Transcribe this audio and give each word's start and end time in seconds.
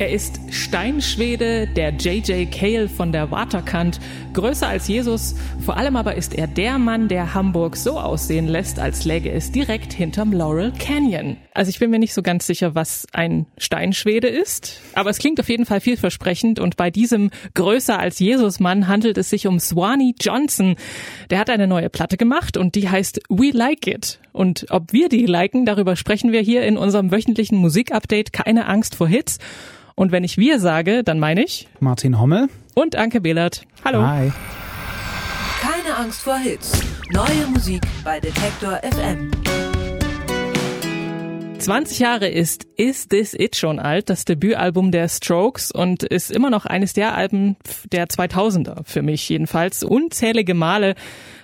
Er 0.00 0.10
ist 0.10 0.38
Steinschwede, 0.50 1.66
der 1.66 1.90
J.J. 1.90 2.48
Cale 2.52 2.88
von 2.88 3.10
der 3.10 3.32
Waterkant, 3.32 3.98
größer 4.32 4.68
als 4.68 4.86
Jesus. 4.86 5.34
Vor 5.64 5.76
allem 5.76 5.96
aber 5.96 6.14
ist 6.14 6.36
er 6.36 6.46
der 6.46 6.78
Mann, 6.78 7.08
der 7.08 7.34
Hamburg 7.34 7.76
so 7.76 7.98
aussehen 7.98 8.46
lässt, 8.46 8.78
als 8.78 9.04
läge 9.04 9.32
es 9.32 9.50
direkt 9.50 9.92
hinterm 9.92 10.32
Laurel 10.32 10.72
Canyon. 10.78 11.36
Also 11.52 11.70
ich 11.70 11.80
bin 11.80 11.90
mir 11.90 11.98
nicht 11.98 12.14
so 12.14 12.22
ganz 12.22 12.46
sicher, 12.46 12.76
was 12.76 13.08
ein 13.12 13.46
Steinschwede 13.56 14.28
ist, 14.28 14.80
aber 14.94 15.10
es 15.10 15.18
klingt 15.18 15.40
auf 15.40 15.48
jeden 15.48 15.66
Fall 15.66 15.80
vielversprechend 15.80 16.60
und 16.60 16.76
bei 16.76 16.92
diesem 16.92 17.30
größer 17.54 17.98
als 17.98 18.20
Jesus-Mann 18.20 18.86
handelt 18.86 19.18
es 19.18 19.30
sich 19.30 19.48
um 19.48 19.58
Swanee 19.58 20.14
Johnson. 20.20 20.76
Der 21.30 21.40
hat 21.40 21.50
eine 21.50 21.66
neue 21.66 21.90
Platte 21.90 22.16
gemacht 22.16 22.56
und 22.56 22.76
die 22.76 22.88
heißt 22.88 23.20
We 23.28 23.50
Like 23.50 23.88
It. 23.88 24.20
Und 24.38 24.66
ob 24.70 24.92
wir 24.92 25.08
die 25.08 25.26
liken, 25.26 25.66
darüber 25.66 25.96
sprechen 25.96 26.30
wir 26.30 26.40
hier 26.40 26.62
in 26.62 26.78
unserem 26.78 27.10
wöchentlichen 27.10 27.58
Musikupdate 27.58 28.32
Keine 28.32 28.66
Angst 28.66 28.94
vor 28.94 29.08
Hits. 29.08 29.38
Und 29.96 30.12
wenn 30.12 30.22
ich 30.22 30.38
wir 30.38 30.60
sage, 30.60 31.02
dann 31.02 31.18
meine 31.18 31.42
ich 31.42 31.66
Martin 31.80 32.20
Hommel 32.20 32.48
und 32.76 32.94
Anke 32.94 33.20
Behlert. 33.20 33.64
Hallo. 33.84 34.00
Hi. 34.06 34.30
Keine 35.60 35.96
Angst 35.96 36.22
vor 36.22 36.38
Hits. 36.38 36.80
Neue 37.10 37.48
Musik 37.52 37.82
bei 38.04 38.20
Detektor 38.20 38.80
FM. 38.84 39.32
20 41.58 41.98
Jahre 41.98 42.28
ist 42.28 42.68
Is 42.76 43.08
This 43.08 43.34
It 43.34 43.56
schon 43.56 43.80
alt, 43.80 44.08
das 44.08 44.24
Debütalbum 44.24 44.92
der 44.92 45.08
Strokes 45.08 45.72
und 45.72 46.04
ist 46.04 46.30
immer 46.30 46.50
noch 46.50 46.64
eines 46.64 46.92
der 46.92 47.16
Alben 47.16 47.56
der 47.90 48.06
2000er, 48.06 48.84
für 48.84 49.02
mich 49.02 49.28
jedenfalls. 49.28 49.82
Unzählige 49.82 50.54
Male 50.54 50.94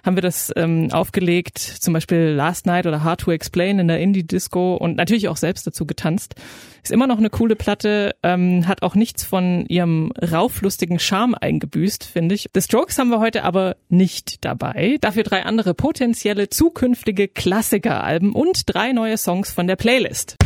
haben 0.04 0.16
wir 0.16 0.22
das 0.22 0.52
ähm, 0.54 0.92
aufgelegt, 0.92 1.58
zum 1.58 1.94
Beispiel 1.94 2.28
Last 2.36 2.66
Night 2.66 2.86
oder 2.86 3.02
Hard 3.02 3.22
to 3.22 3.32
Explain 3.32 3.78
in 3.78 3.88
der 3.88 4.00
Indie-Disco 4.00 4.76
und 4.76 4.96
natürlich 4.96 5.28
auch 5.28 5.36
selbst 5.36 5.66
dazu 5.66 5.86
getanzt. 5.86 6.34
Ist 6.82 6.92
immer 6.92 7.06
noch 7.06 7.16
eine 7.16 7.30
coole 7.30 7.56
Platte, 7.56 8.14
ähm, 8.22 8.68
hat 8.68 8.82
auch 8.82 8.94
nichts 8.94 9.24
von 9.24 9.64
ihrem 9.66 10.12
rauflustigen 10.12 10.98
Charme 10.98 11.34
eingebüßt, 11.34 12.04
finde 12.04 12.34
ich. 12.34 12.50
The 12.54 12.60
Strokes 12.60 12.98
haben 12.98 13.08
wir 13.08 13.20
heute 13.20 13.44
aber 13.44 13.76
nicht 13.88 14.44
dabei. 14.44 14.98
Dafür 15.00 15.22
drei 15.22 15.44
andere 15.44 15.72
potenzielle 15.72 16.50
zukünftige 16.50 17.26
Klassikeralben 17.26 18.32
und 18.32 18.62
drei 18.66 18.92
neue 18.92 19.16
Songs 19.16 19.50
von 19.50 19.66
der 19.66 19.76
Playlist. 19.76 20.36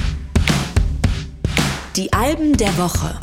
Die 1.96 2.12
Alben 2.12 2.56
der 2.56 2.78
Woche. 2.78 3.18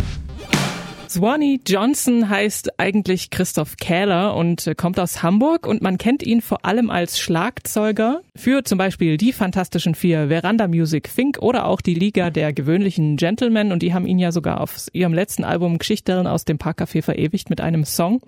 Swanee 1.15 1.61
Johnson 1.65 2.27
heißt 2.27 2.77
eigentlich 2.77 3.29
Christoph 3.29 3.77
Kähler 3.77 4.35
und 4.35 4.67
äh, 4.67 4.75
kommt 4.75 4.99
aus 4.99 5.23
Hamburg 5.23 5.65
und 5.65 5.81
man 5.81 5.97
kennt 5.97 6.21
ihn 6.23 6.41
vor 6.41 6.65
allem 6.65 6.89
als 6.89 7.21
Schlagzeuger 7.21 8.19
für 8.35 8.65
zum 8.65 8.77
Beispiel 8.77 9.15
die 9.15 9.31
Fantastischen 9.31 9.95
Vier, 9.95 10.27
Veranda 10.27 10.67
Music, 10.67 11.07
Fink 11.07 11.37
oder 11.39 11.67
auch 11.67 11.79
die 11.79 11.93
Liga 11.93 12.31
der 12.31 12.51
gewöhnlichen 12.51 13.15
Gentlemen 13.15 13.71
und 13.71 13.81
die 13.81 13.93
haben 13.93 14.05
ihn 14.05 14.19
ja 14.19 14.33
sogar 14.33 14.59
auf 14.59 14.87
ihrem 14.91 15.13
letzten 15.13 15.45
Album 15.45 15.77
Geschichten 15.77 16.27
aus 16.27 16.43
dem 16.43 16.57
Parkcafé 16.57 17.01
verewigt 17.01 17.49
mit 17.49 17.61
einem 17.61 17.85
Song. 17.85 18.19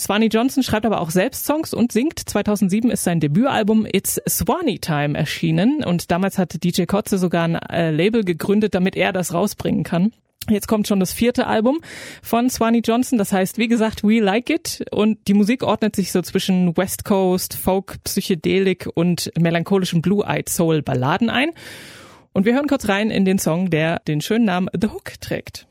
Swanee 0.00 0.28
Johnson 0.32 0.62
schreibt 0.62 0.86
aber 0.86 1.02
auch 1.02 1.10
selbst 1.10 1.44
Songs 1.44 1.74
und 1.74 1.92
singt. 1.92 2.18
2007 2.18 2.90
ist 2.90 3.04
sein 3.04 3.20
Debütalbum 3.20 3.84
It's 3.84 4.18
Swanee 4.26 4.78
Time 4.78 5.18
erschienen 5.18 5.84
und 5.84 6.10
damals 6.10 6.38
hatte 6.38 6.58
DJ 6.58 6.84
Kotze 6.84 7.18
sogar 7.18 7.44
ein 7.44 7.56
äh, 7.56 7.90
Label 7.90 8.24
gegründet, 8.24 8.74
damit 8.74 8.96
er 8.96 9.12
das 9.12 9.34
rausbringen 9.34 9.84
kann. 9.84 10.12
Jetzt 10.48 10.68
kommt 10.68 10.88
schon 10.88 11.00
das 11.00 11.12
vierte 11.12 11.46
Album 11.46 11.80
von 12.22 12.48
Swanee 12.48 12.80
Johnson. 12.84 13.18
Das 13.18 13.32
heißt, 13.32 13.58
wie 13.58 13.68
gesagt, 13.68 14.02
We 14.02 14.20
Like 14.20 14.50
It. 14.50 14.84
Und 14.90 15.28
die 15.28 15.34
Musik 15.34 15.62
ordnet 15.62 15.94
sich 15.94 16.12
so 16.12 16.22
zwischen 16.22 16.76
West 16.76 17.04
Coast, 17.04 17.54
Folk, 17.54 18.02
Psychedelik 18.04 18.88
und 18.94 19.30
melancholischen 19.38 20.02
Blue-Eyed 20.02 20.48
Soul 20.48 20.82
Balladen 20.82 21.30
ein. 21.30 21.50
Und 22.32 22.46
wir 22.46 22.54
hören 22.54 22.68
kurz 22.68 22.88
rein 22.88 23.10
in 23.10 23.24
den 23.24 23.38
Song, 23.38 23.70
der 23.70 24.00
den 24.00 24.20
schönen 24.20 24.44
Namen 24.44 24.68
The 24.78 24.88
Hook 24.88 25.20
trägt. 25.20 25.66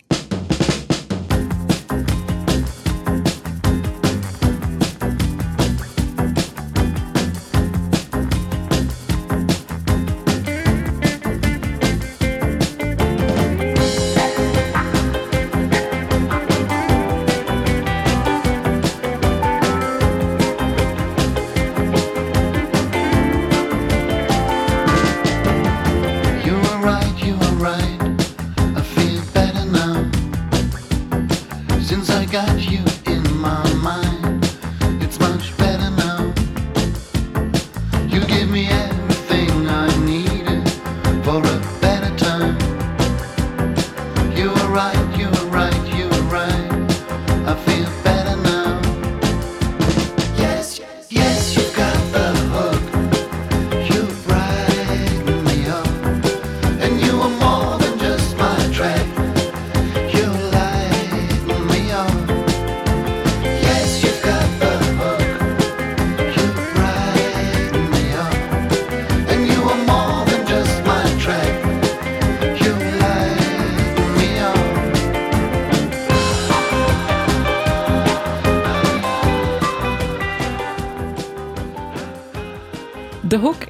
Right. 44.70 45.09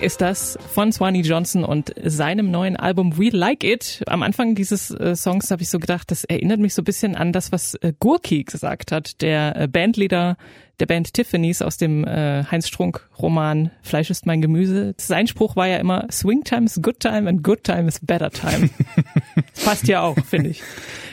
Ist 0.02 0.22
das 0.22 0.58
von 0.74 0.92
Swanee 0.92 1.22
Johnson 1.22 1.64
und 1.64 1.94
seinem 2.04 2.52
neuen 2.52 2.76
Album 2.76 3.18
We 3.18 3.30
Like 3.30 3.64
It. 3.64 4.04
Am 4.08 4.24
Anfang 4.24 4.56
dieses 4.56 4.92
äh, 4.92 5.16
Songs 5.16 5.52
habe 5.52 5.62
ich 5.62 5.70
so 5.70 5.80
gedacht, 5.80 6.10
das 6.12 6.24
erinnert 6.24 6.60
mich 6.60 6.74
so 6.74 6.82
ein 6.82 6.86
bisschen 6.86 7.16
an 7.16 7.34
das, 7.34 7.52
was 7.52 7.76
äh, 7.76 7.94
Gurki 8.00 8.44
gesagt 8.44 8.92
hat, 8.92 9.22
der 9.22 9.56
äh, 9.56 9.68
Bandleader 9.68 10.38
der 10.80 10.86
Band 10.86 11.14
Tiffany's 11.14 11.62
aus 11.62 11.78
dem 11.78 12.06
äh, 12.06 12.46
Heinz 12.50 12.68
Strunk 12.68 13.08
Roman 13.20 13.72
Fleisch 13.82 14.10
ist 14.10 14.26
mein 14.26 14.42
Gemüse. 14.42 14.96
Sein 14.98 15.28
Spruch 15.28 15.56
war 15.56 15.68
ja 15.68 15.78
immer 15.78 16.08
Swing 16.10 16.44
time 16.44 16.66
is 16.66 16.80
good 16.81 17.00
time 17.00 17.28
and 17.28 17.44
good 17.44 17.64
time 17.64 17.88
is 17.88 18.00
better 18.00 18.30
time. 18.30 18.70
passt 19.64 19.88
ja 19.88 20.02
auch, 20.02 20.18
finde 20.25 20.50
ich. 20.50 20.62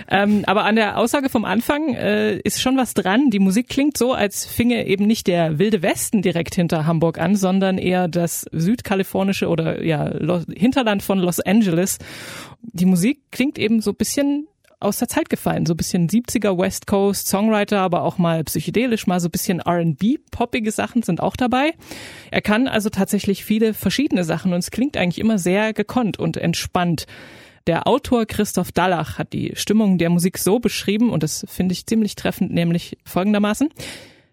Ähm, 0.08 0.44
aber 0.46 0.64
an 0.64 0.76
der 0.76 0.98
Aussage 0.98 1.28
vom 1.28 1.44
Anfang 1.44 1.94
äh, 1.94 2.38
ist 2.38 2.60
schon 2.60 2.76
was 2.76 2.94
dran. 2.94 3.30
Die 3.30 3.38
Musik 3.38 3.68
klingt 3.68 3.96
so, 3.96 4.12
als 4.12 4.46
finge 4.46 4.86
eben 4.86 5.06
nicht 5.06 5.26
der 5.26 5.58
wilde 5.58 5.82
Westen 5.82 6.22
direkt 6.22 6.54
hinter 6.54 6.86
Hamburg 6.86 7.18
an, 7.18 7.34
sondern 7.34 7.76
eher 7.78 8.06
das 8.06 8.46
südkalifornische 8.52 9.48
oder 9.48 9.82
ja 9.82 10.08
Lo 10.08 10.42
Hinterland 10.54 11.02
von 11.02 11.18
Los 11.18 11.40
Angeles. 11.40 11.98
Die 12.62 12.86
Musik 12.86 13.20
klingt 13.32 13.58
eben 13.58 13.80
so 13.80 13.90
ein 13.90 13.96
bisschen 13.96 14.46
aus 14.78 14.98
der 14.98 15.08
Zeit 15.08 15.30
gefallen, 15.30 15.64
so 15.64 15.72
ein 15.72 15.78
bisschen 15.78 16.08
70er 16.08 16.56
West 16.58 16.86
Coast 16.86 17.28
Songwriter, 17.28 17.80
aber 17.80 18.02
auch 18.02 18.18
mal 18.18 18.44
psychedelisch, 18.44 19.06
mal 19.06 19.20
so 19.20 19.28
ein 19.28 19.30
bisschen 19.30 19.60
R&B 19.60 20.18
poppige 20.30 20.70
Sachen 20.70 21.02
sind 21.02 21.20
auch 21.20 21.34
dabei. 21.34 21.72
Er 22.30 22.42
kann 22.42 22.68
also 22.68 22.90
tatsächlich 22.90 23.44
viele 23.44 23.72
verschiedene 23.72 24.22
Sachen 24.22 24.52
und 24.52 24.58
es 24.58 24.70
klingt 24.70 24.96
eigentlich 24.96 25.18
immer 25.18 25.38
sehr 25.38 25.72
gekonnt 25.72 26.18
und 26.18 26.36
entspannt. 26.36 27.06
Der 27.66 27.88
Autor 27.88 28.26
Christoph 28.26 28.70
Dallach 28.70 29.18
hat 29.18 29.32
die 29.32 29.52
Stimmung 29.56 29.98
der 29.98 30.08
Musik 30.08 30.38
so 30.38 30.60
beschrieben 30.60 31.10
und 31.10 31.24
das 31.24 31.44
finde 31.48 31.72
ich 31.72 31.84
ziemlich 31.86 32.14
treffend, 32.14 32.52
nämlich 32.52 32.96
folgendermaßen. 33.04 33.70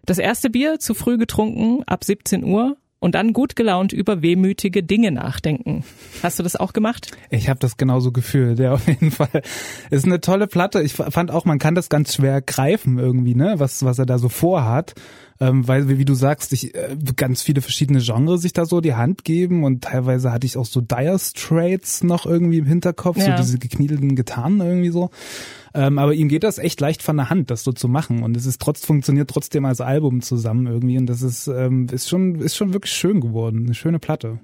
Das 0.06 0.18
erste 0.18 0.50
Bier 0.50 0.78
zu 0.78 0.94
früh 0.94 1.18
getrunken, 1.18 1.82
ab 1.84 2.04
17 2.04 2.44
Uhr 2.44 2.76
und 3.00 3.16
dann 3.16 3.32
gut 3.32 3.56
gelaunt 3.56 3.92
über 3.92 4.22
wehmütige 4.22 4.84
Dinge 4.84 5.10
nachdenken. 5.10 5.84
Hast 6.22 6.38
du 6.38 6.44
das 6.44 6.54
auch 6.54 6.72
gemacht? 6.72 7.10
Ich 7.28 7.48
habe 7.48 7.58
das 7.58 7.76
genauso 7.76 8.12
gefühlt, 8.12 8.60
ja, 8.60 8.72
auf 8.72 8.86
jeden 8.86 9.10
Fall. 9.10 9.42
Ist 9.90 10.06
eine 10.06 10.20
tolle 10.20 10.46
Platte. 10.46 10.80
Ich 10.80 10.94
fand 10.94 11.32
auch, 11.32 11.44
man 11.44 11.58
kann 11.58 11.74
das 11.74 11.88
ganz 11.88 12.14
schwer 12.14 12.40
greifen 12.40 12.98
irgendwie, 12.98 13.34
ne, 13.34 13.54
was, 13.58 13.84
was 13.84 13.98
er 13.98 14.06
da 14.06 14.18
so 14.18 14.28
vorhat. 14.28 14.94
Ähm, 15.40 15.66
weil, 15.66 15.88
wie 15.88 16.04
du 16.04 16.14
sagst, 16.14 16.52
ich, 16.52 16.74
äh, 16.74 16.96
ganz 17.16 17.42
viele 17.42 17.60
verschiedene 17.60 18.00
Genres 18.00 18.42
sich 18.42 18.52
da 18.52 18.66
so 18.66 18.80
die 18.80 18.94
Hand 18.94 19.24
geben 19.24 19.64
und 19.64 19.82
teilweise 19.82 20.32
hatte 20.32 20.46
ich 20.46 20.56
auch 20.56 20.64
so 20.66 20.80
Dire 20.80 21.18
Straits 21.18 22.04
noch 22.04 22.24
irgendwie 22.24 22.58
im 22.58 22.66
Hinterkopf, 22.66 23.16
Ja. 23.18 23.36
so 23.36 23.42
diese 23.42 23.58
gekniedelten 23.58 24.14
Gitarren 24.14 24.60
irgendwie 24.60 24.90
so. 24.90 25.10
Ähm, 25.74 25.98
aber 25.98 26.14
ihm 26.14 26.28
geht 26.28 26.44
das 26.44 26.58
echt 26.58 26.80
leicht 26.80 27.02
von 27.02 27.16
der 27.16 27.30
Hand, 27.30 27.50
das 27.50 27.64
so 27.64 27.72
zu 27.72 27.88
machen. 27.88 28.22
Und 28.22 28.36
es 28.36 28.46
ist 28.46 28.60
trotz, 28.60 28.84
funktioniert 28.84 29.28
trotzdem 29.28 29.64
als 29.64 29.80
Album 29.80 30.22
zusammen 30.22 30.68
irgendwie. 30.68 30.98
Und 30.98 31.06
das 31.06 31.22
ist, 31.22 31.48
ähm, 31.48 31.88
ist 31.90 32.08
schon, 32.08 32.36
ist 32.36 32.54
schon 32.56 32.72
wirklich 32.72 32.92
schön 32.92 33.20
geworden. 33.20 33.64
Eine 33.64 33.74
schöne 33.74 33.98
Platte. 33.98 34.38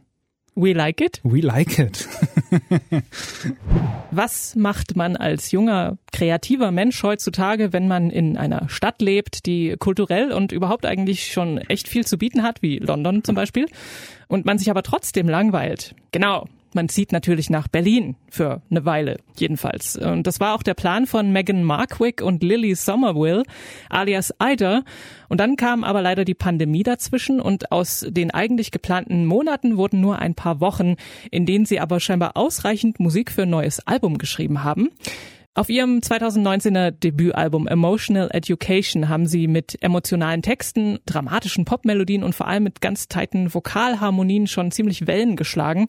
We 0.61 0.75
like 0.75 1.01
it. 1.01 1.21
We 1.23 1.41
like 1.41 1.79
it. 1.79 2.07
Was 4.11 4.55
macht 4.57 4.95
man 4.95 5.17
als 5.17 5.53
junger, 5.53 5.97
kreativer 6.12 6.71
Mensch 6.71 7.03
heutzutage, 7.03 7.73
wenn 7.73 7.89
man 7.89 8.11
in 8.11 8.37
einer 8.37 8.69
Stadt 8.69 9.01
lebt, 9.01 9.47
die 9.47 9.77
kulturell 9.79 10.33
und 10.33 10.53
überhaupt 10.53 10.85
eigentlich 10.85 11.33
schon 11.33 11.57
echt 11.57 11.89
viel 11.89 12.07
zu 12.07 12.19
bieten 12.19 12.43
hat, 12.43 12.61
wie 12.61 12.79
London 12.79 13.25
zum 13.25 13.35
Beispiel, 13.35 13.69
und 14.29 14.45
man 14.45 14.59
sich 14.59 14.71
aber 14.71 14.83
trotzdem 14.83 15.31
langweilt? 15.31 15.95
Genau, 16.12 16.47
man 16.75 16.88
zieht 16.88 17.12
natürlich 17.12 17.50
nach 17.50 17.69
Berlin 17.69 18.17
für 18.28 18.62
eine 18.70 18.84
Weile, 18.84 19.19
jedenfalls. 19.37 19.96
Und 19.96 20.26
das 20.26 20.40
war 20.40 20.55
auch 20.55 20.62
der 20.62 20.75
Plan 20.75 21.06
von 21.06 21.32
Meghan 21.32 21.64
Markwick 21.64 22.22
und 22.22 22.43
Lily 22.43 22.75
Somerville, 22.75 23.43
alias 23.88 24.34
Ida. 24.43 24.82
Und 25.28 25.38
dann 25.38 25.56
kam 25.56 25.84
aber 25.84 26.02
leider 26.02 26.25
die 26.25 26.34
Pandemie 26.34 26.82
dazwischen 26.82 27.40
und 27.40 27.72
aus 27.72 28.06
den 28.08 28.31
eigentlich 28.31 28.70
geplanten 28.70 29.26
Monaten 29.26 29.76
wurden 29.76 30.00
nur 30.00 30.19
ein 30.19 30.34
paar 30.34 30.61
Wochen, 30.61 30.96
in 31.31 31.46
denen 31.46 31.67
sie 31.67 31.81
aber 31.81 32.00
scheinbar 32.00 32.37
ausreichend 32.37 33.00
Musik 33.00 33.31
für 33.31 33.43
ein 33.43 33.50
neues 33.50 33.87
Album 33.87 34.19
geschrieben 34.19 34.64
haben. 34.64 34.90
Auf 35.52 35.69
ihrem 35.69 35.99
2019er 35.99 36.93
Debütalbum 36.93 37.67
Emotional 37.67 38.31
Education 38.32 39.08
haben 39.08 39.26
sie 39.26 39.49
mit 39.49 39.82
emotionalen 39.82 40.43
Texten, 40.43 41.00
dramatischen 41.06 41.64
Popmelodien 41.64 42.22
und 42.22 42.37
vor 42.37 42.46
allem 42.46 42.62
mit 42.62 42.81
ganz 42.81 43.08
tighten 43.08 43.52
Vokalharmonien 43.52 44.46
schon 44.46 44.70
ziemlich 44.70 45.08
Wellen 45.08 45.34
geschlagen. 45.34 45.88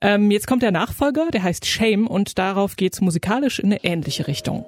Ähm, 0.00 0.30
jetzt 0.30 0.46
kommt 0.46 0.62
der 0.62 0.70
Nachfolger, 0.70 1.28
der 1.32 1.42
heißt 1.42 1.66
Shame 1.66 2.06
und 2.06 2.38
darauf 2.38 2.76
geht's 2.76 3.00
musikalisch 3.00 3.58
in 3.58 3.66
eine 3.66 3.82
ähnliche 3.84 4.28
Richtung. 4.28 4.64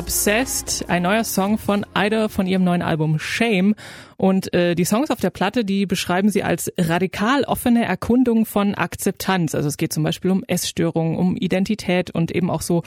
Obsessed, 0.00 0.86
ein 0.88 1.02
neuer 1.02 1.24
Song 1.24 1.58
von 1.58 1.84
Ida 1.94 2.28
von 2.28 2.46
ihrem 2.46 2.64
neuen 2.64 2.80
Album 2.80 3.18
Shame. 3.18 3.74
Und 4.16 4.50
äh, 4.54 4.74
die 4.74 4.86
Songs 4.86 5.10
auf 5.10 5.20
der 5.20 5.28
Platte, 5.28 5.62
die 5.62 5.84
beschreiben 5.84 6.30
sie 6.30 6.42
als 6.42 6.72
radikal 6.78 7.44
offene 7.44 7.84
Erkundung 7.84 8.46
von 8.46 8.74
Akzeptanz. 8.74 9.54
Also 9.54 9.68
es 9.68 9.76
geht 9.76 9.92
zum 9.92 10.02
Beispiel 10.02 10.30
um 10.30 10.42
Essstörungen, 10.44 11.18
um 11.18 11.36
Identität 11.36 12.10
und 12.10 12.30
eben 12.30 12.48
auch 12.48 12.62
so 12.62 12.82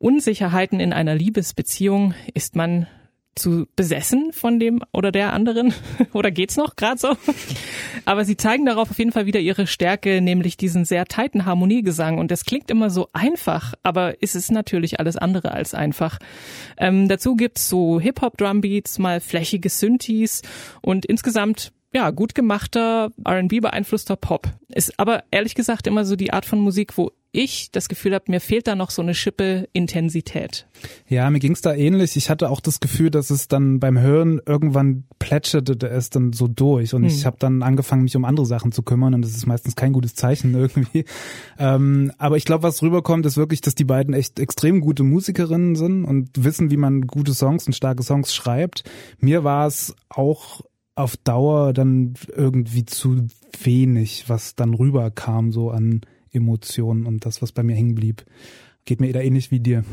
Unsicherheiten 0.00 0.80
in 0.80 0.92
einer 0.92 1.14
Liebesbeziehung. 1.14 2.14
Ist 2.34 2.56
man 2.56 2.88
zu 3.38 3.66
besessen 3.76 4.32
von 4.32 4.58
dem 4.58 4.82
oder 4.92 5.12
der 5.12 5.32
anderen 5.32 5.72
oder 6.12 6.30
geht's 6.30 6.56
noch 6.56 6.76
gerade 6.76 6.98
so? 6.98 7.16
Aber 8.04 8.24
sie 8.24 8.36
zeigen 8.36 8.66
darauf 8.66 8.90
auf 8.90 8.98
jeden 8.98 9.12
Fall 9.12 9.26
wieder 9.26 9.40
ihre 9.40 9.66
Stärke, 9.66 10.20
nämlich 10.20 10.56
diesen 10.56 10.84
sehr 10.84 11.06
tighten 11.06 11.46
Harmoniegesang 11.46 12.18
und 12.18 12.30
das 12.30 12.44
klingt 12.44 12.70
immer 12.70 12.90
so 12.90 13.08
einfach, 13.12 13.74
aber 13.82 14.22
ist 14.22 14.34
es 14.34 14.50
natürlich 14.50 15.00
alles 15.00 15.16
andere 15.16 15.52
als 15.52 15.74
einfach. 15.74 16.18
Ähm, 16.76 17.08
dazu 17.08 17.36
gibt's 17.36 17.68
so 17.68 18.00
Hip-Hop-Drumbeats, 18.00 18.98
mal 18.98 19.20
flächige 19.20 19.68
Synthes 19.68 20.42
und 20.82 21.06
insgesamt 21.06 21.72
ja, 21.98 22.10
gut 22.12 22.36
gemachter, 22.36 23.10
R&B 23.24 23.58
beeinflusster 23.58 24.14
Pop. 24.14 24.46
Ist 24.68 25.00
aber 25.00 25.24
ehrlich 25.32 25.56
gesagt 25.56 25.88
immer 25.88 26.04
so 26.04 26.14
die 26.14 26.32
Art 26.32 26.46
von 26.46 26.60
Musik, 26.60 26.96
wo 26.96 27.10
ich 27.32 27.72
das 27.72 27.88
Gefühl 27.88 28.14
habe, 28.14 28.26
mir 28.28 28.40
fehlt 28.40 28.68
da 28.68 28.76
noch 28.76 28.90
so 28.90 29.02
eine 29.02 29.14
Schippe 29.14 29.68
Intensität. 29.72 30.66
Ja, 31.08 31.28
mir 31.28 31.40
ging's 31.40 31.60
da 31.60 31.74
ähnlich. 31.74 32.16
Ich 32.16 32.30
hatte 32.30 32.50
auch 32.50 32.60
das 32.60 32.78
Gefühl, 32.78 33.10
dass 33.10 33.30
es 33.30 33.48
dann 33.48 33.80
beim 33.80 33.98
Hören 33.98 34.40
irgendwann 34.46 35.04
plätscherte 35.18 35.74
es 35.88 36.10
dann 36.10 36.32
so 36.32 36.46
durch 36.46 36.94
und 36.94 37.02
hm. 37.02 37.08
ich 37.08 37.26
habe 37.26 37.36
dann 37.40 37.64
angefangen, 37.64 38.04
mich 38.04 38.16
um 38.16 38.24
andere 38.24 38.46
Sachen 38.46 38.70
zu 38.70 38.82
kümmern 38.82 39.12
und 39.12 39.22
das 39.22 39.32
ist 39.32 39.46
meistens 39.46 39.74
kein 39.74 39.92
gutes 39.92 40.14
Zeichen 40.14 40.54
irgendwie. 40.54 41.04
Ähm, 41.60 42.12
aber 42.18 42.36
ich 42.36 42.44
glaube, 42.44 42.62
was 42.62 42.82
rüberkommt, 42.82 43.26
ist 43.26 43.36
wirklich, 43.36 43.60
dass 43.60 43.74
die 43.74 43.84
beiden 43.84 44.14
echt 44.14 44.38
extrem 44.38 44.80
gute 44.80 45.02
Musikerinnen 45.02 45.74
sind 45.74 46.04
und 46.04 46.30
wissen, 46.44 46.70
wie 46.70 46.76
man 46.76 47.02
gute 47.08 47.34
Songs 47.34 47.66
und 47.66 47.72
starke 47.72 48.04
Songs 48.04 48.32
schreibt. 48.32 48.84
Mir 49.18 49.42
war 49.42 49.66
es 49.66 49.96
auch 50.08 50.60
auf 50.98 51.16
Dauer 51.16 51.72
dann 51.72 52.14
irgendwie 52.34 52.84
zu 52.84 53.28
wenig, 53.62 54.24
was 54.28 54.54
dann 54.54 54.74
rüberkam, 54.74 55.52
so 55.52 55.70
an 55.70 56.00
Emotionen 56.32 57.06
und 57.06 57.24
das, 57.24 57.40
was 57.40 57.52
bei 57.52 57.62
mir 57.62 57.74
hängen 57.74 57.94
blieb. 57.94 58.24
Geht 58.84 59.00
mir 59.00 59.14
eher 59.14 59.22
ähnlich 59.22 59.50
wie 59.50 59.60
dir. 59.60 59.84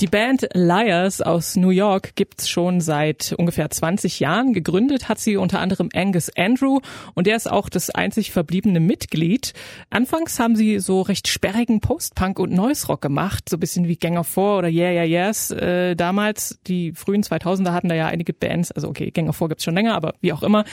Die 0.00 0.06
Band 0.06 0.48
Liars 0.54 1.20
aus 1.20 1.56
New 1.56 1.70
York 1.70 2.14
gibt's 2.14 2.48
schon 2.48 2.80
seit 2.80 3.34
ungefähr 3.36 3.68
20 3.68 4.20
Jahren. 4.20 4.52
Gegründet 4.52 5.08
hat 5.08 5.18
sie 5.18 5.36
unter 5.36 5.60
anderem 5.60 5.88
Angus 5.94 6.30
Andrew 6.36 6.80
und 7.14 7.26
der 7.26 7.36
ist 7.36 7.50
auch 7.50 7.68
das 7.68 7.90
einzig 7.90 8.30
verbliebene 8.30 8.80
Mitglied. 8.80 9.52
Anfangs 9.90 10.38
haben 10.38 10.56
sie 10.56 10.78
so 10.78 11.02
recht 11.02 11.28
sperrigen 11.28 11.80
Post-Punk 11.80 12.38
und 12.38 12.52
Noise 12.52 12.86
Rock 12.86 13.02
gemacht, 13.02 13.48
so 13.48 13.56
ein 13.56 13.60
bisschen 13.60 13.88
wie 13.88 13.96
Gang 13.96 14.16
of 14.16 14.28
Four 14.28 14.58
oder 14.58 14.68
Yeah 14.68 14.92
Yeah 14.92 15.26
Yes. 15.26 15.50
Äh, 15.50 15.94
damals, 15.96 16.58
die 16.66 16.92
frühen 16.92 17.22
2000er 17.22 17.72
hatten 17.72 17.88
da 17.88 17.94
ja 17.94 18.06
einige 18.06 18.32
Bands, 18.32 18.70
also 18.72 18.88
okay, 18.88 19.10
Gang 19.10 19.28
of 19.28 19.36
Four 19.36 19.48
gibt's 19.48 19.64
schon 19.64 19.74
länger, 19.74 19.94
aber 19.94 20.14
wie 20.20 20.32
auch 20.32 20.42
immer. 20.42 20.64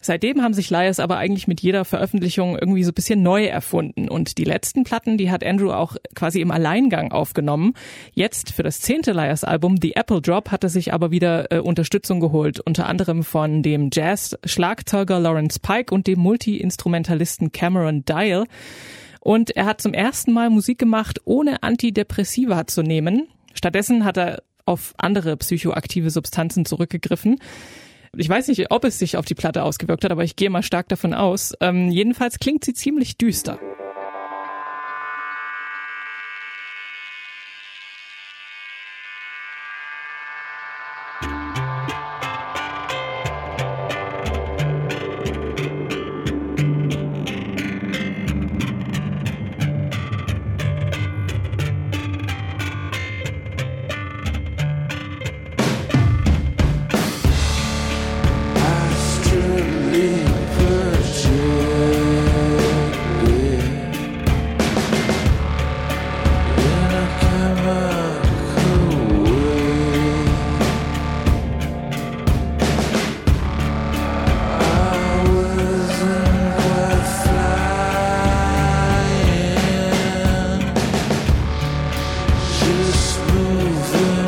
Seitdem 0.00 0.42
haben 0.42 0.54
sich 0.54 0.70
Liars 0.70 1.00
aber 1.00 1.16
eigentlich 1.16 1.48
mit 1.48 1.60
jeder 1.60 1.84
Veröffentlichung 1.84 2.56
irgendwie 2.56 2.84
so 2.84 2.92
ein 2.92 2.94
bisschen 2.94 3.22
neu 3.22 3.46
erfunden. 3.46 4.08
Und 4.08 4.38
die 4.38 4.44
letzten 4.44 4.84
Platten, 4.84 5.18
die 5.18 5.30
hat 5.30 5.44
Andrew 5.44 5.72
auch 5.72 5.96
quasi 6.14 6.40
im 6.40 6.52
Alleingang 6.52 7.10
aufgenommen. 7.10 7.74
Jetzt 8.12 8.52
für 8.52 8.62
das 8.62 8.80
zehnte 8.80 9.10
Liars-Album 9.12 9.78
The 9.82 9.96
Apple 9.96 10.22
Drop 10.22 10.52
hat 10.52 10.62
er 10.62 10.70
sich 10.70 10.92
aber 10.92 11.10
wieder 11.10 11.50
äh, 11.50 11.58
Unterstützung 11.58 12.20
geholt. 12.20 12.60
Unter 12.60 12.86
anderem 12.86 13.24
von 13.24 13.64
dem 13.64 13.90
Jazz-Schlagzeuger 13.92 15.18
Lawrence 15.18 15.58
Pike 15.58 15.92
und 15.92 16.06
dem 16.06 16.20
Multi-Instrumentalisten 16.20 17.50
Cameron 17.50 18.04
Dial. 18.04 18.46
Und 19.20 19.50
er 19.56 19.66
hat 19.66 19.80
zum 19.80 19.94
ersten 19.94 20.32
Mal 20.32 20.48
Musik 20.48 20.78
gemacht, 20.78 21.20
ohne 21.24 21.64
Antidepressiva 21.64 22.68
zu 22.68 22.82
nehmen. 22.82 23.26
Stattdessen 23.52 24.04
hat 24.04 24.16
er 24.16 24.42
auf 24.64 24.94
andere 24.96 25.36
psychoaktive 25.38 26.10
Substanzen 26.10 26.64
zurückgegriffen. 26.64 27.40
Ich 28.20 28.28
weiß 28.28 28.48
nicht, 28.48 28.72
ob 28.72 28.84
es 28.84 28.98
sich 28.98 29.16
auf 29.16 29.26
die 29.26 29.36
Platte 29.36 29.62
ausgewirkt 29.62 30.02
hat, 30.02 30.10
aber 30.10 30.24
ich 30.24 30.34
gehe 30.34 30.50
mal 30.50 30.64
stark 30.64 30.88
davon 30.88 31.14
aus. 31.14 31.54
Ähm, 31.60 31.88
jedenfalls 31.88 32.40
klingt 32.40 32.64
sie 32.64 32.74
ziemlich 32.74 33.16
düster. 33.16 33.60
just 82.58 83.20
moving 83.32 84.27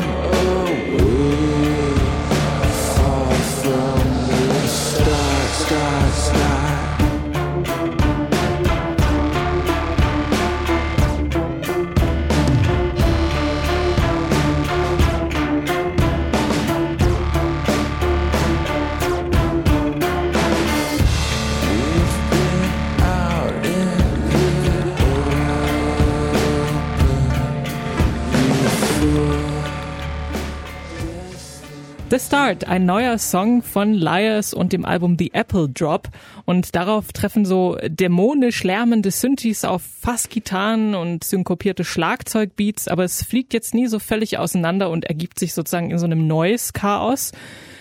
Start, 32.31 32.65
ein 32.65 32.85
neuer 32.85 33.17
Song 33.17 33.61
von 33.61 33.93
Liars 33.93 34.53
und 34.53 34.71
dem 34.71 34.85
Album 34.85 35.17
The 35.19 35.31
Apple 35.33 35.67
Drop. 35.67 36.07
Und 36.45 36.77
darauf 36.77 37.11
treffen 37.11 37.43
so 37.43 37.77
dämonisch 37.85 38.63
lärmende 38.63 39.11
Synthes 39.11 39.65
auf 39.65 39.81
Fassgitarren 39.81 40.95
und 40.95 41.25
synkopierte 41.25 41.83
Schlagzeugbeats, 41.83 42.87
aber 42.87 43.03
es 43.03 43.21
fliegt 43.21 43.53
jetzt 43.53 43.73
nie 43.73 43.87
so 43.87 43.99
völlig 43.99 44.37
auseinander 44.37 44.89
und 44.91 45.03
ergibt 45.03 45.39
sich 45.39 45.53
sozusagen 45.53 45.91
in 45.91 45.99
so 45.99 46.05
einem 46.05 46.25
Noise-Chaos. 46.25 47.33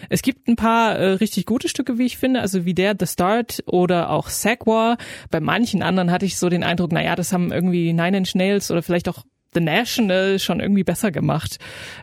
Es 0.08 0.20
gibt 0.20 0.48
ein 0.48 0.56
paar 0.56 0.96
äh, 0.96 1.10
richtig 1.12 1.46
gute 1.46 1.68
Stücke, 1.68 1.98
wie 1.98 2.06
ich 2.06 2.18
finde, 2.18 2.40
also 2.40 2.64
wie 2.64 2.74
der 2.74 2.96
The 2.98 3.06
Start 3.06 3.62
oder 3.66 4.10
auch 4.10 4.28
Sagwar. 4.28 4.98
Bei 5.30 5.38
manchen 5.38 5.80
anderen 5.80 6.10
hatte 6.10 6.26
ich 6.26 6.38
so 6.38 6.48
den 6.48 6.64
Eindruck, 6.64 6.90
naja, 6.90 7.14
das 7.14 7.32
haben 7.32 7.52
irgendwie 7.52 7.92
Nine 7.92 8.16
Inch 8.16 8.34
Nails 8.34 8.72
oder 8.72 8.82
vielleicht 8.82 9.08
auch 9.08 9.22
The 9.54 9.60
National 9.60 10.38
schon 10.38 10.60
irgendwie 10.60 10.84
besser 10.84 11.10
gemacht. 11.10 11.58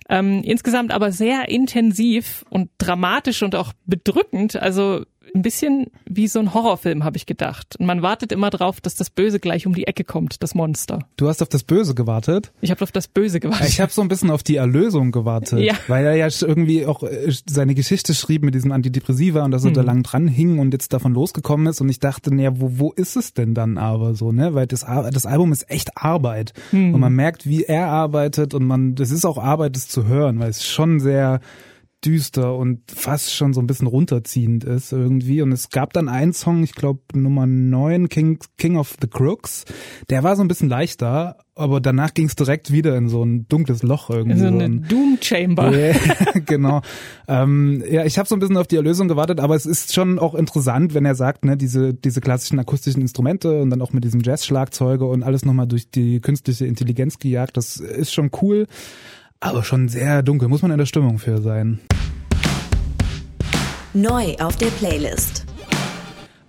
Ähm, 0.10 0.42
insgesamt 0.44 0.92
aber 0.92 1.12
sehr 1.12 1.50
intensiv 1.50 2.46
und 2.50 2.70
dramatisch 2.78 3.44
und 3.44 3.56
auch 3.56 3.74
bedrückend. 3.86 4.56
Also 4.56 5.06
ein 5.36 5.42
bisschen 5.42 5.88
wie 6.06 6.28
so 6.28 6.40
ein 6.40 6.54
Horrorfilm, 6.54 7.04
habe 7.04 7.18
ich 7.18 7.26
gedacht. 7.26 7.76
Und 7.80 7.86
man 7.86 8.02
wartet 8.02 8.32
immer 8.32 8.50
drauf, 8.50 8.82
dass 8.82 8.96
das 8.96 9.10
Böse 9.10 9.40
gleich 9.40 9.68
um 9.68 9.74
die 9.74 9.86
Ecke 9.88 10.04
kommt, 10.04 10.42
das 10.44 10.56
Monster. 10.56 11.00
Du 11.18 11.28
hast 11.28 11.42
auf 11.42 11.50
das 11.50 11.64
Böse 11.64 11.96
gewartet? 11.96 12.52
Ich 12.62 12.72
habe 12.72 12.82
auf 12.82 12.92
das 12.92 13.08
Böse 13.08 13.40
gewartet. 13.40 13.68
Ich 13.70 13.82
habe 13.82 13.92
so 13.92 14.02
ein 14.02 14.08
bisschen 14.08 14.30
auf 14.32 14.44
die 14.44 14.56
Erlösung 14.56 15.12
gewartet, 15.12 15.60
Ja. 15.60 15.74
weil 15.88 16.06
er 16.06 16.16
ja 16.16 16.28
irgendwie 16.42 16.86
auch 16.86 17.04
äh, 17.04 17.32
seine 17.48 17.76
Geschichte 17.76 18.14
schrieb 18.14 18.44
mit 18.44 18.56
diesem 18.56 18.72
Antidepressiva 18.72 19.44
und 19.44 19.52
dass 19.52 19.66
er 19.66 19.72
da 19.72 19.82
lang 19.82 20.04
dran 20.04 20.28
hing 20.28 20.60
und 20.60 20.72
jetzt 20.74 20.94
davon 20.94 21.14
losgekommen 21.14 21.68
ist 21.68 21.82
und 21.82 21.90
ich 21.90 22.00
dachte, 22.00 22.34
naja, 22.34 22.52
wo, 22.60 22.72
wo 22.80 22.92
ist 22.94 23.16
es 23.16 23.34
denn 23.34 23.54
dann 23.54 23.78
aber 23.78 24.16
so, 24.16 24.32
ne? 24.32 24.54
Weil 24.54 24.68
das, 24.68 24.82
das 24.82 25.26
Album 25.26 25.52
ist 25.52 25.70
echt 25.70 25.98
Arbeit 25.98 26.54
und 26.72 27.00
man 27.00 27.14
merkt, 27.14 27.46
wie 27.48 27.64
er 27.64 27.88
arbeitet 27.88 28.54
und 28.54 28.66
man, 28.66 28.96
das 28.96 29.12
ist 29.12 29.26
auch 29.26 29.38
Arbeit, 29.38 29.76
das 29.76 29.88
zu 29.88 30.06
hören, 30.06 30.40
weil 30.40 30.50
es 30.50 30.66
schon 30.66 31.00
sehr 31.00 31.40
düster 32.08 32.56
und 32.56 32.80
fast 32.90 33.34
schon 33.36 33.54
so 33.54 33.60
ein 33.62 33.68
bisschen 33.68 33.88
runterziehend 33.88 34.64
ist 34.64 34.94
irgendwie. 34.94 35.42
Und 35.42 35.52
es 35.52 35.70
gab 35.70 35.92
dann 35.94 36.08
einen 36.08 36.32
Song, 36.34 36.64
ich 36.64 36.74
glaube 36.74 37.02
Nummer 37.14 37.46
9, 37.46 38.08
King, 38.10 38.40
King 38.58 38.78
of 38.78 38.96
the 39.02 39.08
Crooks, 39.08 39.66
der 40.10 40.24
war 40.24 40.36
so 40.38 40.42
ein 40.44 40.48
bisschen 40.48 40.70
leichter, 40.70 41.38
aber 41.54 41.82
danach 41.82 42.14
ging 42.14 42.28
es 42.28 42.36
direkt 42.36 42.72
wieder 42.72 42.96
in 42.98 43.10
so 43.10 43.24
ein 43.24 43.48
dunkles 43.50 43.84
Loch 43.84 44.10
irgendwie. 44.10 44.38
so 44.40 44.48
so 44.48 44.54
eine 44.54 44.64
ein- 44.64 44.84
Doom 44.88 45.18
Chamber. 45.22 45.76
ja, 45.78 45.94
genau. 46.46 46.82
Ähm, 47.28 47.84
ja, 47.90 48.06
ich 48.06 48.18
habe 48.18 48.30
so 48.30 48.36
ein 48.36 48.40
bisschen 48.40 48.58
auf 48.58 48.68
die 48.68 48.76
Erlösung 48.78 49.08
gewartet, 49.08 49.40
aber 49.40 49.56
es 49.56 49.66
ist 49.66 49.94
schon 49.94 50.20
auch 50.20 50.36
interessant, 50.36 50.94
wenn 50.94 51.04
er 51.06 51.16
sagt, 51.16 51.44
ne, 51.44 51.58
diese 51.58 51.94
diese 51.94 52.22
klassischen 52.22 52.60
akustischen 52.60 53.02
Instrumente 53.02 53.62
und 53.62 53.70
dann 53.72 53.82
auch 53.82 53.92
mit 53.92 54.04
diesem 54.04 54.22
Jazz-Schlagzeuge 54.22 55.06
und 55.06 55.24
alles 55.24 55.44
nochmal 55.46 55.68
durch 55.68 55.90
die 55.90 56.22
künstliche 56.22 56.66
Intelligenz 56.66 57.18
gejagt. 57.20 57.58
Das 57.58 57.78
ist 57.78 58.14
schon 58.14 58.30
cool, 58.42 58.68
aber 59.40 59.64
schon 59.64 59.90
sehr 59.90 60.24
dunkel. 60.24 60.48
Muss 60.48 60.62
man 60.62 60.72
in 60.72 60.78
der 60.78 60.86
Stimmung 60.86 61.20
für 61.20 61.42
sein. 61.42 61.80
Neu 63.94 64.36
auf 64.40 64.56
der 64.58 64.68
Playlist. 64.68 65.46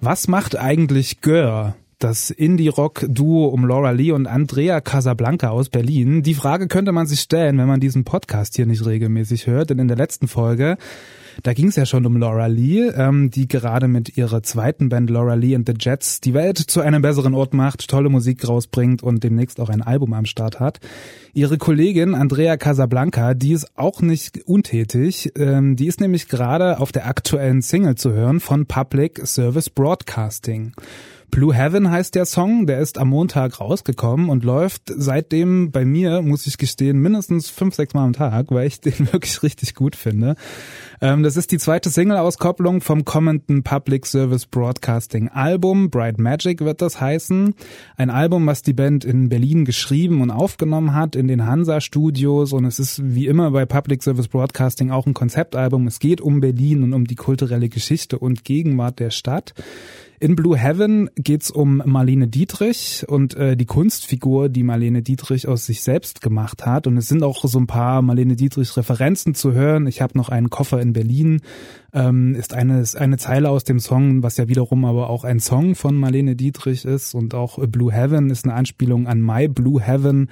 Was 0.00 0.28
macht 0.28 0.56
eigentlich 0.56 1.20
Gör? 1.20 1.74
Das 1.98 2.30
Indie-Rock-Duo 2.30 3.46
um 3.46 3.66
Laura 3.66 3.90
Lee 3.90 4.12
und 4.12 4.28
Andrea 4.28 4.80
Casablanca 4.80 5.48
aus 5.48 5.68
Berlin. 5.68 6.22
Die 6.22 6.34
Frage 6.34 6.68
könnte 6.68 6.92
man 6.92 7.08
sich 7.08 7.20
stellen, 7.20 7.58
wenn 7.58 7.66
man 7.66 7.80
diesen 7.80 8.04
Podcast 8.04 8.54
hier 8.54 8.66
nicht 8.66 8.86
regelmäßig 8.86 9.48
hört, 9.48 9.70
denn 9.70 9.80
in 9.80 9.88
der 9.88 9.96
letzten 9.96 10.28
Folge 10.28 10.76
da 11.42 11.52
ging 11.52 11.68
es 11.68 11.76
ja 11.76 11.86
schon 11.86 12.04
um 12.04 12.16
Laura 12.16 12.46
Lee, 12.46 12.88
ähm, 12.88 13.30
die 13.30 13.46
gerade 13.46 13.88
mit 13.88 14.16
ihrer 14.16 14.42
zweiten 14.42 14.88
Band 14.88 15.10
Laura 15.10 15.34
Lee 15.34 15.54
and 15.54 15.68
the 15.68 15.74
Jets 15.78 16.20
die 16.20 16.34
Welt 16.34 16.58
zu 16.58 16.80
einem 16.80 17.02
besseren 17.02 17.34
Ort 17.34 17.54
macht, 17.54 17.88
tolle 17.88 18.08
Musik 18.08 18.46
rausbringt 18.46 19.02
und 19.02 19.22
demnächst 19.22 19.60
auch 19.60 19.68
ein 19.68 19.82
Album 19.82 20.12
am 20.14 20.26
Start 20.26 20.60
hat. 20.60 20.80
Ihre 21.34 21.58
Kollegin 21.58 22.14
Andrea 22.14 22.56
Casablanca, 22.56 23.34
die 23.34 23.52
ist 23.52 23.68
auch 23.76 24.00
nicht 24.00 24.38
untätig. 24.46 25.32
Ähm, 25.36 25.76
die 25.76 25.86
ist 25.86 26.00
nämlich 26.00 26.28
gerade 26.28 26.80
auf 26.80 26.92
der 26.92 27.06
aktuellen 27.06 27.62
Single 27.62 27.94
zu 27.94 28.12
hören 28.12 28.40
von 28.40 28.66
Public 28.66 29.20
Service 29.24 29.70
Broadcasting. 29.70 30.72
Blue 31.30 31.54
Heaven 31.54 31.90
heißt 31.90 32.14
der 32.14 32.24
Song, 32.24 32.66
der 32.66 32.80
ist 32.80 32.98
am 32.98 33.08
Montag 33.08 33.60
rausgekommen 33.60 34.28
und 34.28 34.44
läuft 34.44 34.82
seitdem 34.86 35.70
bei 35.70 35.84
mir, 35.84 36.22
muss 36.22 36.46
ich 36.46 36.58
gestehen, 36.58 36.98
mindestens 36.98 37.50
fünf, 37.50 37.74
sechs 37.74 37.94
Mal 37.94 38.04
am 38.04 38.12
Tag, 38.12 38.46
weil 38.50 38.66
ich 38.66 38.80
den 38.80 39.12
wirklich 39.12 39.42
richtig 39.42 39.74
gut 39.74 39.94
finde. 39.94 40.36
Ähm, 41.00 41.22
das 41.22 41.36
ist 41.36 41.52
die 41.52 41.58
zweite 41.58 41.90
Single-Auskopplung 41.90 42.80
vom 42.80 43.04
kommenden 43.04 43.62
Public 43.62 44.06
Service 44.06 44.46
Broadcasting 44.46 45.28
Album. 45.28 45.90
Bright 45.90 46.18
Magic 46.18 46.60
wird 46.60 46.80
das 46.80 47.00
heißen. 47.00 47.54
Ein 47.96 48.10
Album, 48.10 48.46
was 48.46 48.62
die 48.62 48.72
Band 48.72 49.04
in 49.04 49.28
Berlin 49.28 49.64
geschrieben 49.64 50.22
und 50.22 50.30
aufgenommen 50.30 50.94
hat 50.94 51.14
in 51.14 51.28
den 51.28 51.46
Hansa 51.46 51.80
Studios 51.80 52.52
und 52.52 52.64
es 52.64 52.78
ist 52.78 53.00
wie 53.04 53.26
immer 53.26 53.50
bei 53.50 53.66
Public 53.66 54.02
Service 54.02 54.28
Broadcasting 54.28 54.90
auch 54.90 55.06
ein 55.06 55.14
Konzeptalbum. 55.14 55.86
Es 55.86 56.00
geht 56.00 56.20
um 56.20 56.40
Berlin 56.40 56.82
und 56.82 56.94
um 56.94 57.06
die 57.06 57.16
kulturelle 57.16 57.68
Geschichte 57.68 58.18
und 58.18 58.44
Gegenwart 58.44 58.98
der 58.98 59.10
Stadt. 59.10 59.54
In 60.20 60.34
Blue 60.34 60.56
Heaven 60.56 61.08
geht's 61.14 61.48
um 61.48 61.80
Marlene 61.84 62.26
Dietrich 62.26 63.04
und 63.06 63.36
äh, 63.36 63.56
die 63.56 63.66
Kunstfigur, 63.66 64.48
die 64.48 64.64
Marlene 64.64 65.00
Dietrich 65.00 65.46
aus 65.46 65.64
sich 65.64 65.82
selbst 65.82 66.20
gemacht 66.20 66.66
hat. 66.66 66.88
Und 66.88 66.96
es 66.96 67.06
sind 67.06 67.22
auch 67.22 67.44
so 67.44 67.58
ein 67.58 67.68
paar 67.68 68.02
Marlene 68.02 68.34
Dietrich 68.34 68.76
Referenzen 68.76 69.34
zu 69.34 69.52
hören. 69.52 69.86
Ich 69.86 70.00
habe 70.00 70.18
noch 70.18 70.28
einen 70.28 70.50
Koffer 70.50 70.80
in 70.80 70.92
Berlin, 70.92 71.40
ähm, 71.92 72.34
ist 72.34 72.52
eine, 72.52 72.80
ist 72.80 72.96
eine 72.96 73.16
Zeile 73.16 73.48
aus 73.50 73.62
dem 73.62 73.78
Song, 73.78 74.24
was 74.24 74.36
ja 74.38 74.48
wiederum 74.48 74.84
aber 74.84 75.08
auch 75.08 75.22
ein 75.22 75.38
Song 75.38 75.76
von 75.76 75.94
Marlene 75.94 76.34
Dietrich 76.34 76.84
ist. 76.84 77.14
Und 77.14 77.34
auch 77.34 77.64
Blue 77.68 77.92
Heaven 77.92 78.30
ist 78.30 78.44
eine 78.44 78.54
Anspielung 78.54 79.06
an 79.06 79.20
My 79.20 79.46
Blue 79.46 79.80
Heaven, 79.80 80.30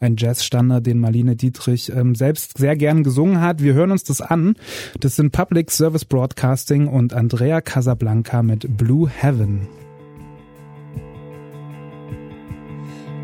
ein 0.00 0.16
Jazzstandard, 0.16 0.86
den 0.86 0.98
Marlene 0.98 1.36
Dietrich 1.36 1.92
ähm, 1.94 2.14
selbst 2.14 2.58
sehr 2.58 2.76
gern 2.76 3.02
gesungen 3.02 3.40
hat. 3.40 3.62
Wir 3.62 3.74
hören 3.74 3.90
uns 3.90 4.04
das 4.04 4.20
an. 4.20 4.56
Das 5.00 5.16
sind 5.16 5.32
Public 5.32 5.70
Service 5.70 6.04
Broadcasting 6.04 6.88
und 6.88 7.12
Andrea 7.12 7.60
Casablanca 7.60 8.42
mit 8.42 8.76
Blue 8.76 9.08
Heaven. 9.08 9.68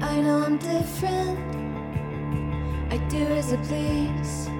I 0.00 0.20
know 0.20 0.44
I'm 0.44 0.58
different. 0.58 1.38
I 2.90 2.98
do 3.08 3.24
as 3.36 3.52
I 3.52 3.56
please. 3.68 4.50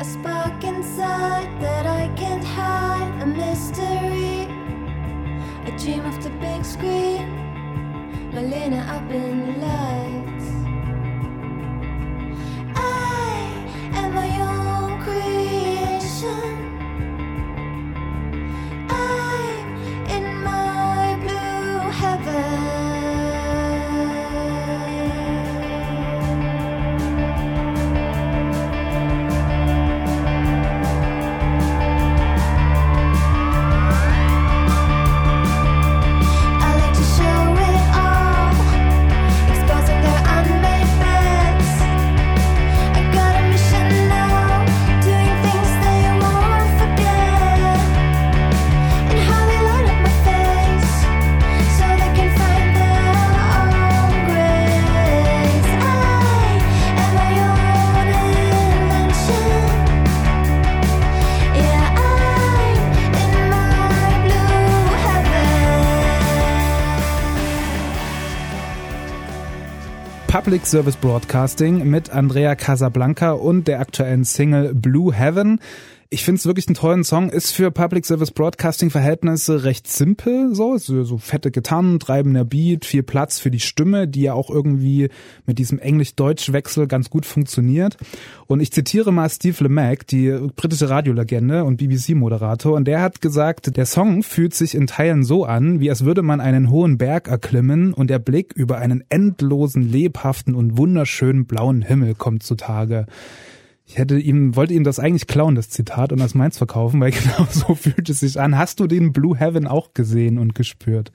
A 0.00 0.04
spark 0.04 0.64
inside 0.64 1.48
that 1.60 1.86
I 1.86 2.08
can't 2.16 2.44
hide, 2.44 3.22
a 3.22 3.26
mystery. 3.26 4.48
I 5.66 5.70
dream 5.78 6.04
of 6.04 6.22
the 6.22 6.30
big 6.40 6.64
screen, 6.64 7.43
Malena 8.34 8.80
up 8.90 9.08
in 9.12 9.60
the 9.60 10.23
Public 70.54 70.68
Service 70.68 70.96
Broadcasting 70.96 71.90
mit 71.90 72.10
Andrea 72.10 72.54
Casablanca 72.54 73.32
und 73.32 73.66
der 73.66 73.80
aktuellen 73.80 74.22
Single 74.22 74.72
Blue 74.72 75.12
Heaven. 75.12 75.58
Ich 76.14 76.22
finde 76.22 76.38
es 76.38 76.46
wirklich 76.46 76.68
einen 76.68 76.76
tollen 76.76 77.02
Song. 77.02 77.28
Ist 77.28 77.50
für 77.50 77.72
Public 77.72 78.06
Service 78.06 78.30
Broadcasting 78.30 78.88
Verhältnisse 78.88 79.64
recht 79.64 79.88
simpel, 79.88 80.54
so, 80.54 80.78
so, 80.78 81.18
fette 81.18 81.50
Gitarren, 81.50 81.98
treibender 81.98 82.44
Beat, 82.44 82.84
viel 82.84 83.02
Platz 83.02 83.40
für 83.40 83.50
die 83.50 83.58
Stimme, 83.58 84.06
die 84.06 84.22
ja 84.22 84.32
auch 84.32 84.48
irgendwie 84.48 85.08
mit 85.44 85.58
diesem 85.58 85.80
Englisch-Deutsch-Wechsel 85.80 86.86
ganz 86.86 87.10
gut 87.10 87.26
funktioniert. 87.26 87.96
Und 88.46 88.60
ich 88.60 88.70
zitiere 88.70 89.12
mal 89.12 89.28
Steve 89.28 89.64
LeMac, 89.64 90.06
die 90.06 90.30
britische 90.54 90.88
Radiolegende 90.88 91.64
und 91.64 91.78
BBC-Moderator, 91.78 92.74
und 92.74 92.84
der 92.84 93.02
hat 93.02 93.20
gesagt, 93.20 93.76
der 93.76 93.84
Song 93.84 94.22
fühlt 94.22 94.54
sich 94.54 94.76
in 94.76 94.86
Teilen 94.86 95.24
so 95.24 95.44
an, 95.44 95.80
wie 95.80 95.90
als 95.90 96.04
würde 96.04 96.22
man 96.22 96.40
einen 96.40 96.70
hohen 96.70 96.96
Berg 96.96 97.26
erklimmen 97.26 97.92
und 97.92 98.08
der 98.08 98.20
Blick 98.20 98.52
über 98.54 98.78
einen 98.78 99.02
endlosen, 99.08 99.82
lebhaften 99.82 100.54
und 100.54 100.78
wunderschönen 100.78 101.46
blauen 101.46 101.82
Himmel 101.82 102.14
kommt 102.14 102.44
zutage. 102.44 103.06
Ich 103.86 103.98
hätte 103.98 104.18
ihm, 104.18 104.56
wollte 104.56 104.72
ihm 104.72 104.84
das 104.84 104.98
eigentlich 104.98 105.26
klauen, 105.26 105.54
das 105.54 105.68
Zitat, 105.68 106.10
und 106.12 106.20
als 106.22 106.34
meins 106.34 106.56
verkaufen, 106.56 107.00
weil 107.00 107.10
genau 107.12 107.46
so 107.50 107.74
fühlt 107.74 108.08
es 108.08 108.20
sich 108.20 108.40
an. 108.40 108.56
Hast 108.56 108.80
du 108.80 108.86
den 108.86 109.12
Blue 109.12 109.36
Heaven 109.38 109.66
auch 109.66 109.92
gesehen 109.92 110.38
und 110.38 110.54
gespürt? 110.54 111.12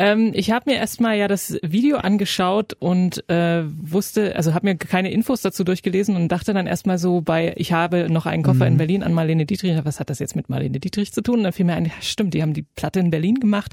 Ähm, 0.00 0.30
ich 0.32 0.52
habe 0.52 0.70
mir 0.70 0.76
erstmal 0.76 1.18
ja 1.18 1.26
das 1.26 1.58
Video 1.60 1.96
angeschaut 1.96 2.72
und 2.78 3.28
äh, 3.28 3.64
wusste, 3.66 4.36
also 4.36 4.54
habe 4.54 4.68
mir 4.68 4.76
keine 4.76 5.10
Infos 5.10 5.42
dazu 5.42 5.64
durchgelesen 5.64 6.14
und 6.14 6.28
dachte 6.28 6.54
dann 6.54 6.68
erstmal 6.68 6.98
so 6.98 7.20
bei, 7.20 7.52
ich 7.56 7.72
habe 7.72 8.08
noch 8.08 8.26
einen 8.26 8.44
Koffer 8.44 8.66
Mhm. 8.66 8.72
in 8.72 8.76
Berlin 8.76 9.02
an 9.02 9.12
Marlene 9.12 9.44
Dietrich, 9.44 9.76
was 9.82 9.98
hat 9.98 10.08
das 10.08 10.20
jetzt 10.20 10.36
mit 10.36 10.48
Marlene 10.48 10.78
Dietrich 10.78 11.12
zu 11.12 11.20
tun? 11.20 11.38
Und 11.38 11.42
dann 11.44 11.52
fiel 11.52 11.66
mir 11.66 11.74
ein, 11.74 11.86
ja, 11.86 11.90
stimmt, 12.00 12.34
die 12.34 12.42
haben 12.42 12.54
die 12.54 12.62
Platte 12.62 13.00
in 13.00 13.10
Berlin 13.10 13.40
gemacht. 13.40 13.72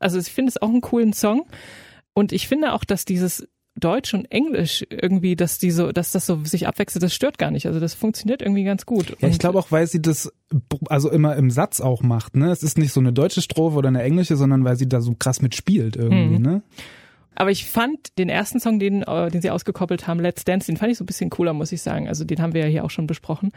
Also 0.00 0.18
ich 0.18 0.28
finde 0.28 0.48
es 0.48 0.62
auch 0.62 0.70
einen 0.70 0.80
coolen 0.80 1.12
Song 1.12 1.44
und 2.14 2.32
ich 2.32 2.48
finde 2.48 2.72
auch, 2.72 2.84
dass 2.84 3.04
dieses 3.04 3.46
Deutsch 3.82 4.14
und 4.14 4.30
Englisch 4.30 4.84
irgendwie, 4.90 5.36
dass 5.36 5.58
die 5.58 5.70
so, 5.70 5.92
dass 5.92 6.12
das 6.12 6.26
so 6.26 6.42
sich 6.44 6.66
abwechselt, 6.66 7.02
das 7.02 7.12
stört 7.14 7.38
gar 7.38 7.50
nicht. 7.50 7.66
Also 7.66 7.80
das 7.80 7.94
funktioniert 7.94 8.40
irgendwie 8.42 8.64
ganz 8.64 8.86
gut. 8.86 9.16
Ja, 9.20 9.28
ich 9.28 9.38
glaube 9.38 9.58
auch, 9.58 9.70
weil 9.70 9.86
sie 9.86 10.00
das 10.00 10.32
also 10.88 11.10
immer 11.10 11.36
im 11.36 11.50
Satz 11.50 11.80
auch 11.80 12.02
macht, 12.02 12.36
ne? 12.36 12.50
Es 12.50 12.62
ist 12.62 12.78
nicht 12.78 12.92
so 12.92 13.00
eine 13.00 13.12
deutsche 13.12 13.42
Strophe 13.42 13.76
oder 13.76 13.88
eine 13.88 14.02
englische, 14.02 14.36
sondern 14.36 14.64
weil 14.64 14.76
sie 14.76 14.88
da 14.88 15.00
so 15.00 15.14
krass 15.18 15.42
mitspielt 15.42 15.96
irgendwie, 15.96 16.38
Mhm. 16.38 16.42
ne? 16.42 16.62
Aber 17.34 17.50
ich 17.50 17.64
fand 17.66 18.18
den 18.18 18.28
ersten 18.28 18.60
Song, 18.60 18.78
den, 18.78 19.02
äh, 19.02 19.30
den 19.30 19.40
sie 19.40 19.50
ausgekoppelt 19.50 20.06
haben, 20.06 20.20
Let's 20.20 20.44
Dance, 20.44 20.66
den 20.66 20.76
fand 20.76 20.92
ich 20.92 20.98
so 20.98 21.04
ein 21.04 21.06
bisschen 21.06 21.30
cooler, 21.30 21.54
muss 21.54 21.72
ich 21.72 21.80
sagen. 21.80 22.06
Also 22.06 22.24
den 22.24 22.42
haben 22.42 22.52
wir 22.52 22.60
ja 22.60 22.66
hier 22.68 22.84
auch 22.84 22.90
schon 22.90 23.06
besprochen. 23.06 23.52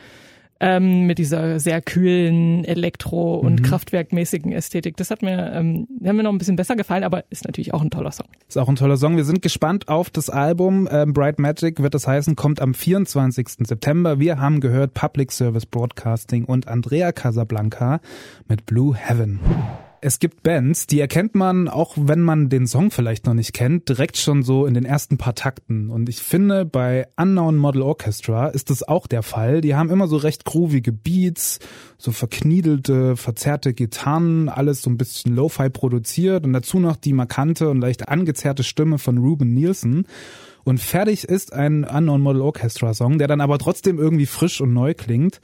Ähm, 0.62 1.06
mit 1.06 1.18
dieser 1.18 1.60
sehr 1.60 1.82
kühlen 1.82 2.64
Elektro- 2.64 3.36
und 3.36 3.62
Kraftwerkmäßigen 3.62 4.54
Ästhetik. 4.54 4.96
Das 4.96 5.12
hat 5.12 5.22
mir, 5.22 5.52
ähm, 5.52 5.86
hat 6.02 6.16
mir 6.16 6.24
noch 6.24 6.32
ein 6.32 6.38
bisschen 6.38 6.56
besser 6.56 6.78
gefallen, 6.78 7.04
aber 7.04 7.26
ist 7.30 7.44
natürlich 7.44 7.74
auch 7.74 7.82
ein 7.82 7.90
toller 7.90 8.14
Song. 8.14 8.28
Ist 8.48 8.58
auch 8.58 8.70
ein 8.70 8.78
toller 8.78 8.96
Song. 8.96 9.18
Wir 9.18 9.26
sind 9.26 9.42
gespannt 9.42 9.90
auf 9.90 10.10
das 10.10 10.30
Album. 10.30 10.88
Ähm, 10.90 11.12
Bright 11.12 11.40
Magic 11.40 11.82
wird 11.82 11.94
das 11.94 12.08
heißen, 12.08 12.38
kommt 12.38 12.62
am 12.62 12.74
24. 12.74 13.68
September. 13.68 14.20
Wir 14.20 14.40
haben 14.40 14.62
gehört 14.62 14.94
Public 14.94 15.34
Service 15.34 15.66
Broadcasting 15.66 16.46
und 16.46 16.70
Andrea 16.70 17.12
Casablanca 17.12 18.00
mit 18.48 18.66
Blue 18.66 18.96
Heaven. 18.96 19.42
Es 20.02 20.20
gibt 20.20 20.44
Bands, 20.44 20.88
die 20.88 21.00
erkennt 21.00 21.36
man, 21.36 21.68
auch 21.68 21.96
wenn 21.98 22.22
man 22.22 22.50
den 22.50 22.68
Song 22.68 22.92
vielleicht 22.92 23.26
noch 23.26 23.34
nicht 23.34 23.54
kennt, 23.54 23.90
direkt 23.90 24.18
schon 24.18 24.44
so 24.44 24.66
in 24.66 24.74
den 24.74 24.86
ersten 24.86 25.18
paar 25.18 25.36
Takten. 25.36 25.90
Und 25.90 26.10
ich 26.10 26.20
finde, 26.22 26.66
bei 26.66 27.08
Unknown 27.18 27.58
Model 27.58 27.82
Orchestra 27.82 28.48
ist 28.48 28.70
das 28.70 28.84
auch 28.84 29.08
der 29.08 29.24
Fall. 29.24 29.62
Die 29.62 29.76
haben 29.76 29.90
immer 29.90 30.08
so 30.08 30.18
recht 30.18 30.46
groovige 30.46 30.92
Beats, 30.92 31.60
so 31.98 32.12
verkniedelte, 32.12 33.18
verzerrte 33.18 33.74
Gitarren, 33.74 34.50
alles 34.50 34.82
so 34.82 34.90
ein 34.90 34.98
bisschen 34.98 35.36
Lo-Fi 35.36 35.70
produziert 35.70 36.46
und 36.46 36.54
dazu 36.54 36.80
noch 36.80 36.98
die 36.98 37.14
markante 37.14 37.70
und 37.70 37.80
leicht 37.80 38.08
angezerrte 38.08 38.64
Stimme 38.64 38.98
von 38.98 39.18
Ruben 39.18 39.54
Nielsen. 39.54 40.08
Und 40.64 40.80
fertig 40.80 41.26
ist 41.26 41.54
ein 41.54 41.84
Unknown 41.84 42.22
Model 42.22 42.42
Orchestra 42.42 42.94
Song, 42.94 43.18
der 43.18 43.28
dann 43.28 43.42
aber 43.42 43.60
trotzdem 43.60 44.00
irgendwie 44.00 44.26
frisch 44.26 44.62
und 44.62 44.74
neu 44.74 44.94
klingt. 44.94 45.40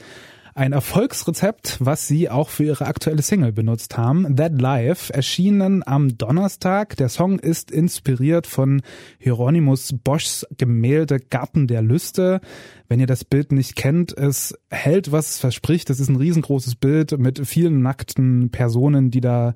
Ein 0.53 0.73
Erfolgsrezept, 0.73 1.77
was 1.79 2.07
sie 2.07 2.29
auch 2.29 2.49
für 2.49 2.65
ihre 2.65 2.85
aktuelle 2.85 3.21
Single 3.21 3.53
benutzt 3.53 3.97
haben. 3.97 4.35
That 4.35 4.61
Life, 4.61 5.13
erschienen 5.13 5.81
am 5.85 6.17
Donnerstag. 6.17 6.97
Der 6.97 7.07
Song 7.07 7.39
ist 7.39 7.71
inspiriert 7.71 8.47
von 8.47 8.81
Hieronymus 9.17 9.95
Boschs 10.03 10.45
Gemälde 10.57 11.19
Garten 11.19 11.67
der 11.67 11.81
Lüste. 11.81 12.41
Wenn 12.89 12.99
ihr 12.99 13.07
das 13.07 13.23
Bild 13.23 13.53
nicht 13.53 13.77
kennt, 13.77 14.17
es 14.17 14.53
hält, 14.69 15.13
was 15.13 15.29
es 15.29 15.39
verspricht. 15.39 15.89
Es 15.89 16.01
ist 16.01 16.09
ein 16.09 16.17
riesengroßes 16.17 16.75
Bild 16.75 17.17
mit 17.17 17.47
vielen 17.47 17.81
nackten 17.81 18.49
Personen, 18.51 19.09
die 19.09 19.21
da 19.21 19.53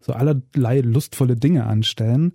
so 0.00 0.12
allerlei 0.12 0.80
lustvolle 0.80 1.36
Dinge 1.36 1.66
anstellen. 1.66 2.32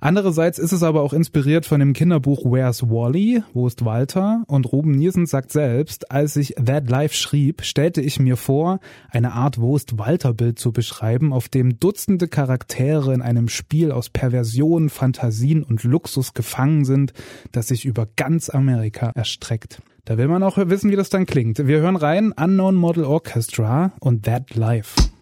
Andererseits 0.00 0.58
ist 0.58 0.72
es 0.72 0.82
aber 0.82 1.02
auch 1.02 1.12
inspiriert 1.12 1.66
von 1.66 1.80
dem 1.80 1.92
Kinderbuch 1.92 2.44
Where's 2.44 2.82
Wally? 2.82 3.42
Wo 3.54 3.66
ist 3.66 3.84
Walter? 3.84 4.44
Und 4.46 4.70
Ruben 4.72 4.92
Nielsen 4.92 5.26
sagt 5.26 5.52
selbst, 5.52 6.10
als 6.10 6.36
ich 6.36 6.54
That 6.64 6.88
Life 6.88 7.14
schrieb, 7.14 7.62
stellte 7.62 8.00
ich 8.00 8.20
mir 8.20 8.36
vor, 8.36 8.80
eine 9.10 9.32
Art 9.32 9.60
Wo 9.60 9.76
ist 9.76 9.98
Walter 9.98 10.34
Bild 10.34 10.58
zu 10.58 10.72
beschreiben, 10.72 11.32
auf 11.32 11.48
dem 11.48 11.80
Dutzende 11.80 12.28
Charaktere 12.28 13.14
in 13.14 13.22
einem 13.22 13.48
Spiel 13.48 13.92
aus 13.92 14.10
Perversion, 14.10 14.90
Fantasien 14.90 15.62
und 15.62 15.82
Luxus 15.84 16.34
gefangen 16.34 16.84
sind, 16.84 17.12
das 17.52 17.68
sich 17.68 17.84
über 17.84 18.06
ganz 18.16 18.50
Amerika 18.50 19.10
erstreckt. 19.14 19.80
Da 20.04 20.18
will 20.18 20.28
man 20.28 20.44
auch 20.44 20.56
wissen, 20.56 20.90
wie 20.92 20.96
das 20.96 21.08
dann 21.08 21.26
klingt. 21.26 21.66
Wir 21.66 21.80
hören 21.80 21.96
rein 21.96 22.32
Unknown 22.32 22.76
Model 22.76 23.04
Orchestra 23.04 23.92
und 23.98 24.24
That 24.24 24.54
Life. 24.54 25.15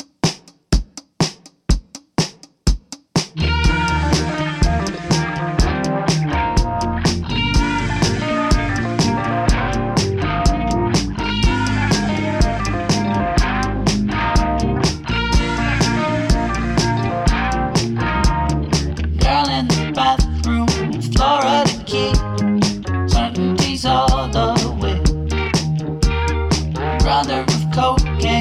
Cocaine, 27.74 28.33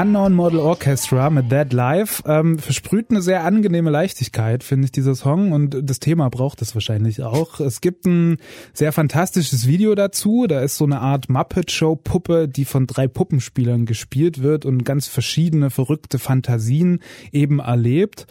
Unknown 0.00 0.34
Model 0.34 0.60
Orchestra 0.60 1.28
mit 1.28 1.50
That 1.50 1.72
Life 1.72 2.22
ähm, 2.24 2.60
versprüht 2.60 3.10
eine 3.10 3.20
sehr 3.20 3.42
angenehme 3.42 3.90
Leichtigkeit, 3.90 4.62
finde 4.62 4.84
ich, 4.84 4.92
dieser 4.92 5.16
Song. 5.16 5.50
Und 5.50 5.76
das 5.82 5.98
Thema 5.98 6.30
braucht 6.30 6.62
es 6.62 6.76
wahrscheinlich 6.76 7.20
auch. 7.24 7.58
Es 7.58 7.80
gibt 7.80 8.06
ein 8.06 8.36
sehr 8.72 8.92
fantastisches 8.92 9.66
Video 9.66 9.96
dazu. 9.96 10.46
Da 10.46 10.60
ist 10.60 10.76
so 10.76 10.84
eine 10.84 11.00
Art 11.00 11.28
Muppet-Show-Puppe, 11.28 12.46
die 12.46 12.64
von 12.64 12.86
drei 12.86 13.08
Puppenspielern 13.08 13.86
gespielt 13.86 14.40
wird 14.40 14.64
und 14.64 14.84
ganz 14.84 15.08
verschiedene 15.08 15.68
verrückte 15.68 16.20
Fantasien 16.20 17.00
eben 17.32 17.58
erlebt. 17.58 18.28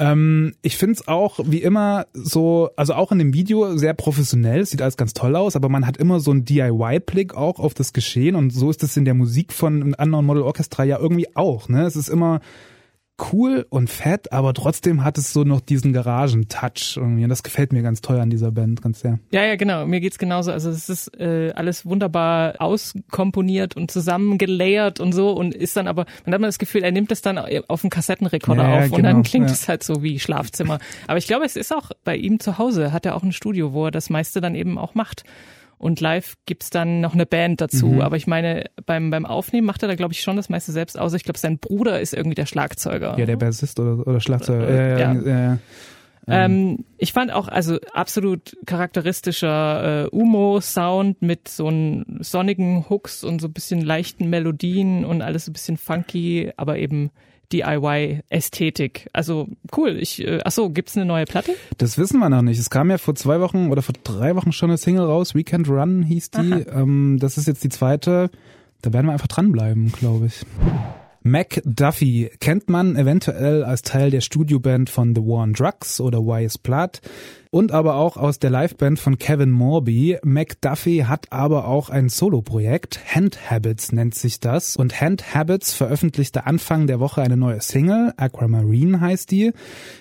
Ähm, 0.00 0.54
ich 0.62 0.78
find's 0.78 1.06
auch 1.08 1.40
wie 1.44 1.60
immer 1.60 2.06
so, 2.14 2.70
also 2.74 2.94
auch 2.94 3.12
in 3.12 3.18
dem 3.18 3.34
Video 3.34 3.76
sehr 3.76 3.92
professionell, 3.92 4.64
sieht 4.64 4.80
alles 4.80 4.96
ganz 4.96 5.12
toll 5.12 5.36
aus, 5.36 5.56
aber 5.56 5.68
man 5.68 5.86
hat 5.86 5.98
immer 5.98 6.20
so 6.20 6.30
einen 6.30 6.46
DIY-Blick 6.46 7.34
auch 7.34 7.58
auf 7.60 7.74
das 7.74 7.92
Geschehen 7.92 8.34
und 8.34 8.48
so 8.48 8.70
ist 8.70 8.82
es 8.82 8.96
in 8.96 9.04
der 9.04 9.12
Musik 9.12 9.52
von 9.52 9.94
Unknown 9.94 10.24
Model 10.24 10.42
Orchestra 10.42 10.84
ja 10.84 10.98
irgendwie 10.98 11.36
auch. 11.36 11.68
Ne? 11.68 11.82
Es 11.82 11.96
ist 11.96 12.08
immer 12.08 12.40
cool 13.32 13.66
und 13.70 13.90
fett, 13.90 14.32
aber 14.32 14.54
trotzdem 14.54 15.04
hat 15.04 15.18
es 15.18 15.32
so 15.32 15.44
noch 15.44 15.60
diesen 15.60 15.92
Garagen-Touch 15.92 16.96
irgendwie 16.96 17.24
und 17.24 17.30
das 17.30 17.42
gefällt 17.42 17.72
mir 17.72 17.82
ganz 17.82 18.00
toll 18.00 18.18
an 18.18 18.30
dieser 18.30 18.50
Band, 18.50 18.82
ganz 18.82 19.00
sehr. 19.00 19.18
Ja, 19.30 19.44
ja, 19.44 19.56
genau. 19.56 19.86
Mir 19.86 20.00
geht's 20.00 20.18
genauso. 20.18 20.52
Also 20.52 20.70
es 20.70 20.88
ist 20.88 21.18
äh, 21.18 21.52
alles 21.54 21.86
wunderbar 21.86 22.54
auskomponiert 22.58 23.76
und 23.76 23.90
zusammengelayert 23.90 25.00
und 25.00 25.12
so 25.12 25.32
und 25.32 25.54
ist 25.54 25.76
dann 25.76 25.88
aber, 25.88 26.06
man 26.24 26.34
hat 26.34 26.40
immer 26.40 26.48
das 26.48 26.58
Gefühl, 26.58 26.82
er 26.82 26.92
nimmt 26.92 27.12
es 27.12 27.22
dann 27.22 27.38
auf 27.38 27.84
einen 27.84 27.90
Kassettenrekorder 27.90 28.62
Ja, 28.62 28.70
ja, 28.70 28.84
auf 28.86 28.92
und 28.92 29.02
dann 29.02 29.16
genau, 29.16 29.28
klingt 29.28 29.46
ja. 29.46 29.52
es 29.52 29.68
halt 29.68 29.82
so 29.82 30.02
wie 30.02 30.18
Schlafzimmer. 30.18 30.78
Aber 31.06 31.18
ich 31.18 31.26
glaube, 31.26 31.44
es 31.44 31.56
ist 31.56 31.74
auch 31.74 31.90
bei 32.04 32.16
ihm 32.16 32.40
zu 32.40 32.58
Hause, 32.58 32.92
hat 32.92 33.06
er 33.06 33.16
auch 33.16 33.22
ein 33.22 33.32
Studio, 33.32 33.72
wo 33.72 33.86
er 33.86 33.90
das 33.90 34.10
meiste 34.10 34.40
dann 34.40 34.54
eben 34.54 34.78
auch 34.78 34.94
macht. 34.94 35.24
Und 35.80 35.98
live 36.02 36.34
gibt's 36.44 36.68
dann 36.68 37.00
noch 37.00 37.14
eine 37.14 37.24
Band 37.24 37.62
dazu. 37.62 37.86
Mhm. 37.86 38.00
Aber 38.02 38.16
ich 38.18 38.26
meine, 38.26 38.66
beim, 38.84 39.08
beim 39.08 39.24
Aufnehmen 39.24 39.66
macht 39.66 39.82
er 39.82 39.88
da, 39.88 39.94
glaube 39.94 40.12
ich, 40.12 40.20
schon 40.20 40.36
das 40.36 40.50
meiste 40.50 40.72
selbst 40.72 40.98
aus. 40.98 41.14
Ich 41.14 41.24
glaube, 41.24 41.38
sein 41.38 41.58
Bruder 41.58 42.02
ist 42.02 42.12
irgendwie 42.12 42.34
der 42.34 42.44
Schlagzeuger. 42.44 43.18
Ja, 43.18 43.24
der 43.24 43.36
Bassist 43.36 43.80
oder, 43.80 44.06
oder 44.06 44.20
Schlagzeuger. 44.20 44.68
Äh, 44.68 45.00
ja, 45.00 45.12
ja, 45.14 45.22
ja. 45.22 45.40
ja. 45.40 45.58
Ähm, 46.44 46.84
ich 46.98 47.14
fand 47.14 47.32
auch, 47.32 47.48
also 47.48 47.78
absolut 47.94 48.58
charakteristischer 48.66 50.04
äh, 50.04 50.08
Umo-Sound 50.10 51.22
mit 51.22 51.48
so 51.48 51.68
einen 51.68 52.18
sonnigen 52.20 52.84
Hooks 52.90 53.24
und 53.24 53.40
so 53.40 53.48
ein 53.48 53.54
bisschen 53.54 53.80
leichten 53.80 54.28
Melodien 54.28 55.06
und 55.06 55.22
alles 55.22 55.48
ein 55.48 55.54
bisschen 55.54 55.78
funky, 55.78 56.52
aber 56.58 56.76
eben 56.76 57.10
DIY-Ästhetik. 57.52 59.08
Also 59.12 59.48
cool. 59.76 59.96
Ich, 59.98 60.24
äh, 60.24 60.40
ach 60.44 60.52
so, 60.52 60.70
gibt's 60.70 60.96
eine 60.96 61.06
neue 61.06 61.24
Platte? 61.24 61.54
Das 61.78 61.98
wissen 61.98 62.18
wir 62.18 62.28
noch 62.28 62.42
nicht. 62.42 62.58
Es 62.58 62.70
kam 62.70 62.90
ja 62.90 62.98
vor 62.98 63.14
zwei 63.14 63.40
Wochen 63.40 63.70
oder 63.70 63.82
vor 63.82 63.94
drei 64.04 64.36
Wochen 64.36 64.52
schon 64.52 64.70
eine 64.70 64.78
Single 64.78 65.04
raus. 65.04 65.34
Weekend 65.34 65.68
Run 65.68 66.02
hieß 66.02 66.30
die. 66.30 66.50
Ähm, 66.70 67.18
das 67.20 67.38
ist 67.38 67.46
jetzt 67.46 67.64
die 67.64 67.68
zweite. 67.68 68.30
Da 68.82 68.92
werden 68.92 69.06
wir 69.06 69.12
einfach 69.12 69.26
dranbleiben, 69.26 69.92
glaube 69.92 70.26
ich. 70.26 70.44
Mac 71.22 71.60
Duffy 71.64 72.30
kennt 72.40 72.70
man 72.70 72.96
eventuell 72.96 73.62
als 73.62 73.82
Teil 73.82 74.10
der 74.10 74.22
Studioband 74.22 74.88
von 74.88 75.14
The 75.14 75.20
War 75.20 75.42
on 75.42 75.52
Drugs 75.52 76.00
oder 76.00 76.20
Wise 76.20 76.58
Blood 76.62 77.00
und 77.50 77.72
aber 77.72 77.96
auch 77.96 78.16
aus 78.16 78.38
der 78.38 78.50
Liveband 78.50 79.00
von 79.00 79.18
Kevin 79.18 79.50
Morby. 79.50 80.18
McDuffie 80.22 81.06
hat 81.06 81.32
aber 81.32 81.66
auch 81.66 81.90
ein 81.90 82.08
Soloprojekt, 82.08 83.00
Hand 83.12 83.50
Habits 83.50 83.90
nennt 83.90 84.14
sich 84.14 84.38
das. 84.38 84.76
Und 84.76 85.00
Hand 85.00 85.34
Habits 85.34 85.74
veröffentlichte 85.74 86.46
Anfang 86.46 86.86
der 86.86 87.00
Woche 87.00 87.22
eine 87.22 87.36
neue 87.36 87.60
Single, 87.60 88.12
Aquamarine 88.16 89.00
heißt 89.00 89.32
die. 89.32 89.52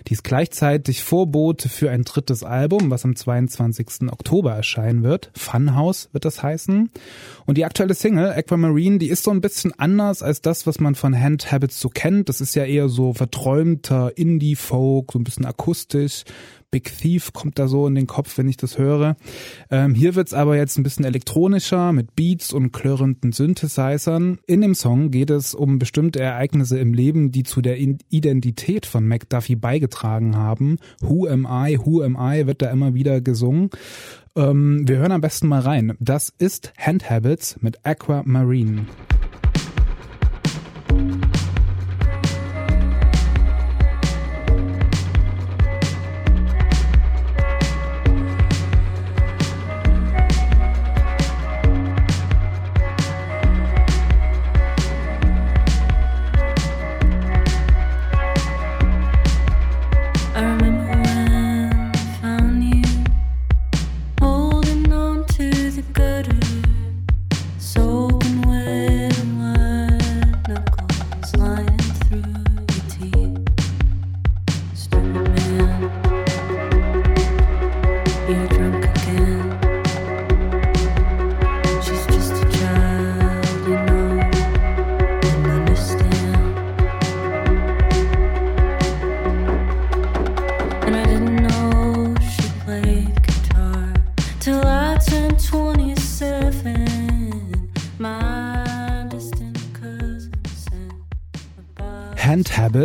Die 0.08 0.14
ist 0.14 0.24
gleichzeitig 0.24 1.04
Vorbote 1.04 1.70
für 1.70 1.90
ein 1.90 2.04
drittes 2.04 2.44
Album, 2.44 2.92
was 2.92 3.04
am 3.04 3.16
22. 3.16 4.12
Oktober 4.12 4.54
erscheinen 4.54 5.02
wird. 5.02 5.32
Funhouse 5.36 6.10
wird 6.12 6.26
das 6.26 6.44
heißen. 6.44 6.92
Und 7.48 7.58
die 7.58 7.66
aktuelle 7.66 7.96
Single, 7.96 8.32
Aquamarine, 8.32 9.00
die 9.00 9.10
ist 9.10 9.24
so 9.24 9.32
ein 9.32 9.42
bisschen 9.42 9.74
anders 9.80 10.22
als 10.22 10.42
das, 10.42 10.68
was 10.68 10.80
man 10.80 10.94
von 10.94 11.20
Hand 11.20 11.52
Habits 11.52 11.80
so 11.80 11.90
kennt. 11.90 12.30
Das 12.30 12.42
ist 12.42 12.54
ja 12.54 12.66
eher 12.66 12.90
so 12.90 13.16
verträumter 13.16 14.16
Indie-Folk, 14.16 15.14
so 15.14 15.18
ein 15.18 15.24
bisschen 15.24 15.46
akustisch. 15.46 16.26
Big 16.72 16.96
Thief 16.98 17.34
kommt 17.34 17.58
da 17.58 17.68
so 17.68 17.88
in 17.88 17.96
den 17.96 18.08
Kopf, 18.08 18.38
wenn 18.38 18.48
ich 18.48 18.58
das 18.58 18.78
höre. 18.78 19.16
Ähm, 19.72 19.96
hier 19.96 20.16
wird's 20.16 20.34
aber 20.34 20.56
jetzt 20.56 20.78
ein 20.78 20.84
bisschen 20.84 21.06
elektronischer 21.06 21.92
mit 21.94 22.16
Beats 22.16 22.54
und 22.54 22.72
klirrenden 22.72 23.32
Synthesizern. 23.32 24.40
In 24.46 24.62
dem 24.62 24.76
Song 24.76 25.10
geht 25.10 25.32
es 25.32 25.56
um 25.56 25.80
bestimmte 25.80 26.20
Ereignisse 26.20 26.78
im 26.78 26.94
Leben, 26.94 27.32
die 27.32 27.44
zu 27.44 27.62
der 27.62 27.80
Identität 27.80 28.86
von 28.86 29.08
McDuffie 29.08 29.56
beigetragen 29.56 30.36
haben. 30.36 30.78
Who 31.02 31.28
am 31.28 31.48
I? 31.50 31.80
Who 31.84 32.04
am 32.04 32.18
I? 32.20 32.46
wird 32.46 32.62
da 32.62 32.70
immer 32.70 32.94
wieder 32.94 33.22
gesungen. 33.22 33.70
Ähm, 34.36 34.88
wir 34.88 34.98
hören 34.98 35.12
am 35.12 35.22
besten 35.22 35.48
mal 35.48 35.62
rein. 35.62 35.94
Das 36.00 36.34
ist 36.38 36.74
Hand 36.78 37.10
Habits 37.10 37.58
mit 37.62 37.86
Aquamarine. 37.86 38.82
I 38.82 39.09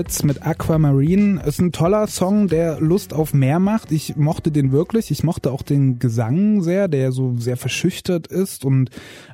Habits 0.04 0.22
mit 0.22 0.46
Aquamarine 0.46 1.42
ist 1.44 1.62
ein 1.62 1.72
toller 1.72 2.06
Song, 2.08 2.48
der 2.48 2.78
Lust 2.78 3.14
auf 3.14 3.32
mehr 3.32 3.58
macht. 3.58 3.90
Ich 3.90 4.16
mochte 4.16 4.50
den 4.50 4.70
wirklich. 4.70 5.10
Ich 5.10 5.24
mochte 5.24 5.50
auch 5.50 5.62
den 5.62 5.98
Gesang 5.98 6.60
sehr, 6.60 6.88
der 6.88 7.10
so 7.10 7.36
sehr 7.38 7.56
verschüchtert 7.56 8.26
ist 8.26 8.66
und 8.66 8.90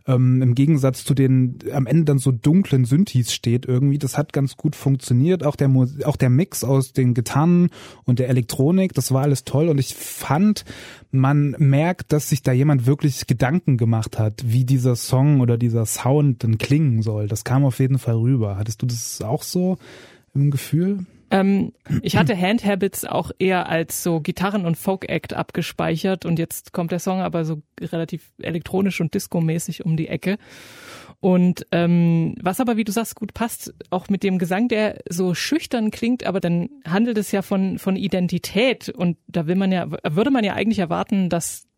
ähm, 0.07 0.41
im 0.43 0.55
Gegensatz 0.55 1.05
zu 1.05 1.13
den 1.13 1.59
am 1.73 1.89
Ende 1.89 2.05
dann 2.05 2.19
so 2.19 2.31
dunklen 2.31 2.85
Synthes 2.85 3.33
steht 3.33 3.67
irgendwie. 3.67 3.99
Das 3.99 4.17
hat 4.17 4.33
ganz 4.33 4.57
gut 4.57 4.77
funktioniert. 4.77 5.45
Auch 5.45 5.57
der, 5.57 5.71
auch 6.05 6.17
der 6.17 6.31
Mix 6.31 6.63
aus 6.63 6.93
den 6.93 7.15
Gitarren 7.15 7.71
und 8.05 8.21
der 8.21 8.29
Elektronik, 8.29 8.95
das 8.95 9.11
war 9.11 9.23
alles 9.23 9.43
toll. 9.43 9.71
Und 9.71 9.79
ich 9.79 9.97
fand, 9.97 10.65
man 11.11 11.57
merkt, 11.59 12.13
dass 12.13 12.29
sich 12.29 12.45
da 12.45 12.53
jemand 12.53 12.87
wirklich 12.87 13.27
Gedanken 13.27 13.77
gemacht 13.77 14.21
hat, 14.21 14.45
wie 14.47 14.65
dieser 14.65 14.95
Song 14.95 15.41
oder 15.41 15.59
dieser 15.59 15.85
Sound 15.85 16.45
dann 16.45 16.59
klingen 16.59 17.03
soll. 17.03 17.27
Das 17.27 17.43
kam 17.43 17.65
auf 17.65 17.81
jeden 17.81 17.99
Fall 17.99 18.15
rüber. 18.15 18.57
Hattest 18.57 18.83
du 18.83 18.87
das 18.87 19.21
auch 19.21 19.43
so 19.43 19.77
im 20.35 20.51
Gefühl? 20.51 21.07
Ähm, 21.31 21.73
ich 22.03 22.17
hatte 22.17 22.37
Hand 22.37 22.65
Habits 22.65 23.05
auch 23.05 23.31
eher 23.39 23.69
als 23.69 24.03
so 24.03 24.21
Gitarren- 24.21 24.67
und 24.67 24.77
Folk-Act 24.77 25.33
abgespeichert 25.33 26.27
und 26.27 26.39
jetzt 26.39 26.73
kommt 26.73 26.91
der 26.91 26.99
Song 26.99 27.21
aber 27.21 27.45
so 27.45 27.63
relativ 27.81 28.33
elektronisch 28.43 29.01
und 29.01 29.15
disco-mäßig 29.15 29.85
um 29.85 29.97
die 29.97 30.09
Ecke. 30.09 30.39
Und 31.21 31.67
ähm, 31.71 32.35
was 32.41 32.61
aber, 32.61 32.77
wie 32.77 32.85
du 32.85 32.93
sagst, 32.93 33.15
gut 33.15 33.35
passt, 33.35 33.75
auch 33.91 34.09
mit 34.09 34.23
dem 34.23 34.39
Gesang, 34.39 34.69
der 34.69 35.01
so 35.09 35.35
schüchtern 35.35 35.91
klingt, 35.91 36.25
aber 36.25 36.41
dann 36.41 36.71
handelt 36.85 37.19
es 37.19 37.31
ja 37.31 37.43
von, 37.43 37.79
von 37.79 37.95
Identität 37.95 38.89
und 38.89 39.19
da 39.29 39.47
will 39.47 39.57
man 39.57 39.71
ja, 39.71 39.87
würde 39.91 40.31
man 40.31 40.45
ja 40.45 40.55
eigentlich 40.55 40.79
erwarten, 40.79 41.29
dass 41.29 41.69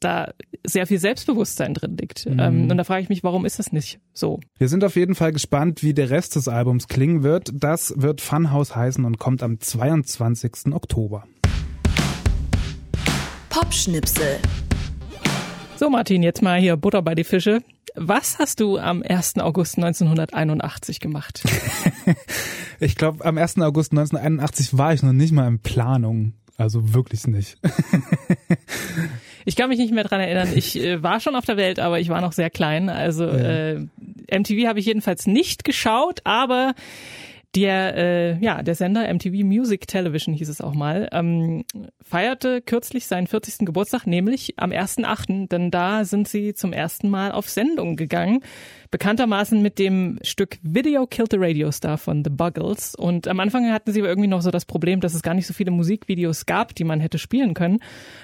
da 0.00 0.32
sehr 0.66 0.86
viel 0.86 0.98
Selbstbewusstsein 0.98 1.74
drin 1.74 1.96
liegt. 1.96 2.26
Ähm, 2.26 2.70
und 2.70 2.76
da 2.76 2.84
frage 2.84 3.02
ich 3.02 3.08
mich, 3.08 3.22
warum 3.22 3.44
ist 3.44 3.58
das 3.58 3.72
nicht 3.72 4.00
so? 4.12 4.40
Wir 4.58 4.68
sind 4.68 4.84
auf 4.84 4.96
jeden 4.96 5.14
Fall 5.14 5.32
gespannt, 5.32 5.82
wie 5.82 5.94
der 5.94 6.10
Rest 6.10 6.36
des 6.36 6.48
Albums 6.48 6.88
klingen 6.88 7.22
wird. 7.22 7.50
Das 7.52 7.94
wird 7.96 8.20
Funhouse 8.20 8.74
heißen 8.74 9.04
und 9.04 9.18
kommt 9.18 9.42
am 9.42 9.60
22. 9.60 10.72
Oktober. 10.72 11.24
Popschnipsel. 13.48 14.38
So, 15.76 15.88
Martin, 15.88 16.22
jetzt 16.22 16.42
mal 16.42 16.58
hier 16.60 16.76
Butter 16.76 17.02
bei 17.02 17.14
die 17.14 17.24
Fische. 17.24 17.62
Was 17.94 18.38
hast 18.38 18.60
du 18.60 18.78
am 18.78 19.02
1. 19.02 19.38
August 19.38 19.76
1981 19.78 21.00
gemacht? 21.00 21.42
Ich 22.82 22.96
glaube, 22.96 23.24
am 23.26 23.36
1. 23.36 23.58
August 23.58 23.92
1981 23.92 24.76
war 24.76 24.94
ich 24.94 25.02
noch 25.02 25.12
nicht 25.12 25.32
mal 25.32 25.46
in 25.46 25.58
Planung. 25.58 26.32
Also 26.56 26.94
wirklich 26.94 27.26
nicht. 27.26 27.58
Ich 29.44 29.56
kann 29.56 29.68
mich 29.68 29.78
nicht 29.78 29.92
mehr 29.92 30.04
dran 30.04 30.20
erinnern. 30.20 30.48
Ich 30.54 30.78
äh, 30.78 31.02
war 31.02 31.20
schon 31.20 31.34
auf 31.34 31.44
der 31.44 31.56
Welt, 31.56 31.78
aber 31.78 32.00
ich 32.00 32.08
war 32.08 32.20
noch 32.20 32.32
sehr 32.32 32.50
klein. 32.50 32.88
Also 32.88 33.26
äh, 33.26 33.86
MTV 34.30 34.66
habe 34.66 34.78
ich 34.78 34.86
jedenfalls 34.86 35.26
nicht 35.26 35.64
geschaut, 35.64 36.20
aber 36.24 36.74
der, 37.56 37.96
äh, 37.96 38.38
ja, 38.38 38.62
der 38.62 38.74
Sender 38.76 39.12
MTV 39.12 39.44
Music 39.44 39.88
Television 39.88 40.34
hieß 40.34 40.48
es 40.48 40.60
auch 40.60 40.74
mal, 40.74 41.08
ähm, 41.12 41.64
feierte 42.00 42.62
kürzlich 42.62 43.06
seinen 43.06 43.26
40. 43.26 43.66
Geburtstag, 43.66 44.06
nämlich 44.06 44.54
am 44.56 44.70
1.8., 44.70 45.48
denn 45.48 45.70
da 45.70 46.04
sind 46.04 46.28
sie 46.28 46.54
zum 46.54 46.72
ersten 46.72 47.08
Mal 47.08 47.32
auf 47.32 47.48
Sendung 47.48 47.96
gegangen. 47.96 48.40
Bekanntermaßen 48.92 49.62
mit 49.62 49.78
dem 49.78 50.18
Stück 50.22 50.58
Video 50.62 51.06
Killed 51.06 51.30
the 51.30 51.36
Radio 51.38 51.70
Star 51.70 51.96
von 51.96 52.24
The 52.24 52.30
Buggles. 52.30 52.96
Und 52.96 53.28
am 53.28 53.38
Anfang 53.38 53.70
hatten 53.70 53.92
sie 53.92 54.00
aber 54.00 54.08
irgendwie 54.08 54.28
noch 54.28 54.42
so 54.42 54.50
das 54.50 54.64
Problem, 54.64 55.00
dass 55.00 55.14
es 55.14 55.22
gar 55.22 55.34
nicht 55.34 55.46
so 55.46 55.54
viele 55.54 55.70
Musikvideos 55.70 56.44
gab, 56.44 56.74
die 56.74 56.82
man 56.82 56.98
hätte 56.98 57.18
spielen 57.18 57.54
können. 57.54 57.78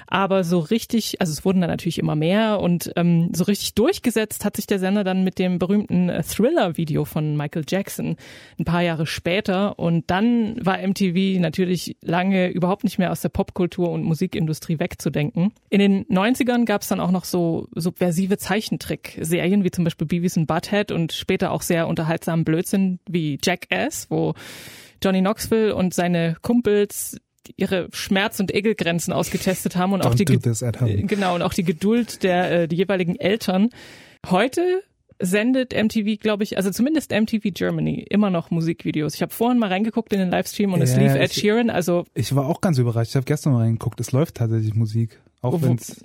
Aber 0.08 0.42
so 0.42 0.58
richtig, 0.58 1.20
also 1.20 1.32
es 1.32 1.44
wurden 1.44 1.60
dann 1.60 1.70
natürlich 1.70 1.98
immer 1.98 2.16
mehr 2.16 2.60
und 2.60 2.92
ähm, 2.96 3.30
so 3.32 3.44
richtig 3.44 3.74
durchgesetzt 3.74 4.44
hat 4.44 4.56
sich 4.56 4.66
der 4.66 4.80
Sender 4.80 5.04
dann 5.04 5.22
mit 5.22 5.38
dem 5.38 5.60
berühmten 5.60 6.10
Thriller-Video 6.22 7.04
von 7.04 7.36
Michael 7.36 7.64
Jackson 7.68 8.16
ein 8.58 8.64
paar 8.64 8.82
Jahre 8.82 9.06
später. 9.16 9.78
Und 9.78 10.10
dann 10.10 10.64
war 10.64 10.78
MTV 10.78 11.40
natürlich 11.40 11.96
lange 12.02 12.48
überhaupt 12.48 12.84
nicht 12.84 12.98
mehr 12.98 13.10
aus 13.10 13.20
der 13.22 13.30
Popkultur 13.30 13.90
und 13.90 14.04
Musikindustrie 14.04 14.78
wegzudenken. 14.78 15.52
In 15.70 15.80
den 15.80 16.04
90ern 16.06 16.64
gab 16.64 16.82
es 16.82 16.88
dann 16.88 17.00
auch 17.00 17.10
noch 17.10 17.24
so 17.24 17.66
subversive 17.74 18.38
Zeichentrick-Serien, 18.38 19.64
wie 19.64 19.70
zum 19.72 19.84
Beispiel 19.84 20.06
Beavis 20.06 20.36
and 20.36 20.46
Butthead 20.46 20.92
und 20.92 21.12
später 21.12 21.50
auch 21.50 21.62
sehr 21.62 21.88
unterhaltsamen 21.88 22.44
Blödsinn 22.44 23.00
wie 23.08 23.38
Jackass, 23.42 24.06
wo 24.10 24.34
Johnny 25.02 25.20
Knoxville 25.20 25.74
und 25.74 25.94
seine 25.94 26.36
Kumpels 26.42 27.18
ihre 27.56 27.88
Schmerz- 27.92 28.40
und 28.40 28.54
Ekelgrenzen 28.54 29.12
ausgetestet 29.12 29.76
haben 29.76 29.92
und 29.92 30.04
auch 30.04 30.14
die. 30.14 30.24
Genau, 31.06 31.34
und 31.34 31.42
auch 31.42 31.54
die 31.54 31.64
Geduld 31.64 32.22
der 32.22 32.62
äh, 32.62 32.68
die 32.68 32.76
jeweiligen 32.76 33.16
Eltern. 33.16 33.70
Heute 34.28 34.82
sendet 35.20 35.72
MTV, 35.72 36.20
glaube 36.20 36.42
ich, 36.44 36.56
also 36.56 36.70
zumindest 36.70 37.10
MTV 37.10 37.50
Germany, 37.52 38.04
immer 38.10 38.30
noch 38.30 38.50
Musikvideos. 38.50 39.14
Ich 39.14 39.22
habe 39.22 39.32
vorhin 39.32 39.58
mal 39.58 39.68
reingeguckt 39.68 40.12
in 40.12 40.18
den 40.18 40.30
Livestream 40.30 40.72
und 40.72 40.82
es 40.82 40.92
Ja, 40.94 40.98
lief 41.02 41.08
ja, 41.14 41.16
Ed 41.16 41.30
ich- 41.30 41.40
Sheeran, 41.40 41.70
also 41.70 42.04
Ich 42.14 42.34
war 42.34 42.46
auch 42.46 42.60
ganz 42.60 42.78
überrascht. 42.78 43.10
Ich 43.10 43.16
habe 43.16 43.24
gestern 43.24 43.52
mal 43.54 43.60
reingeguckt. 43.62 43.98
Es 44.00 44.12
läuft 44.12 44.36
tatsächlich 44.36 44.74
Musik. 44.74 45.20
Auch 45.42 45.62
wenn 45.62 45.76
es, 45.76 46.02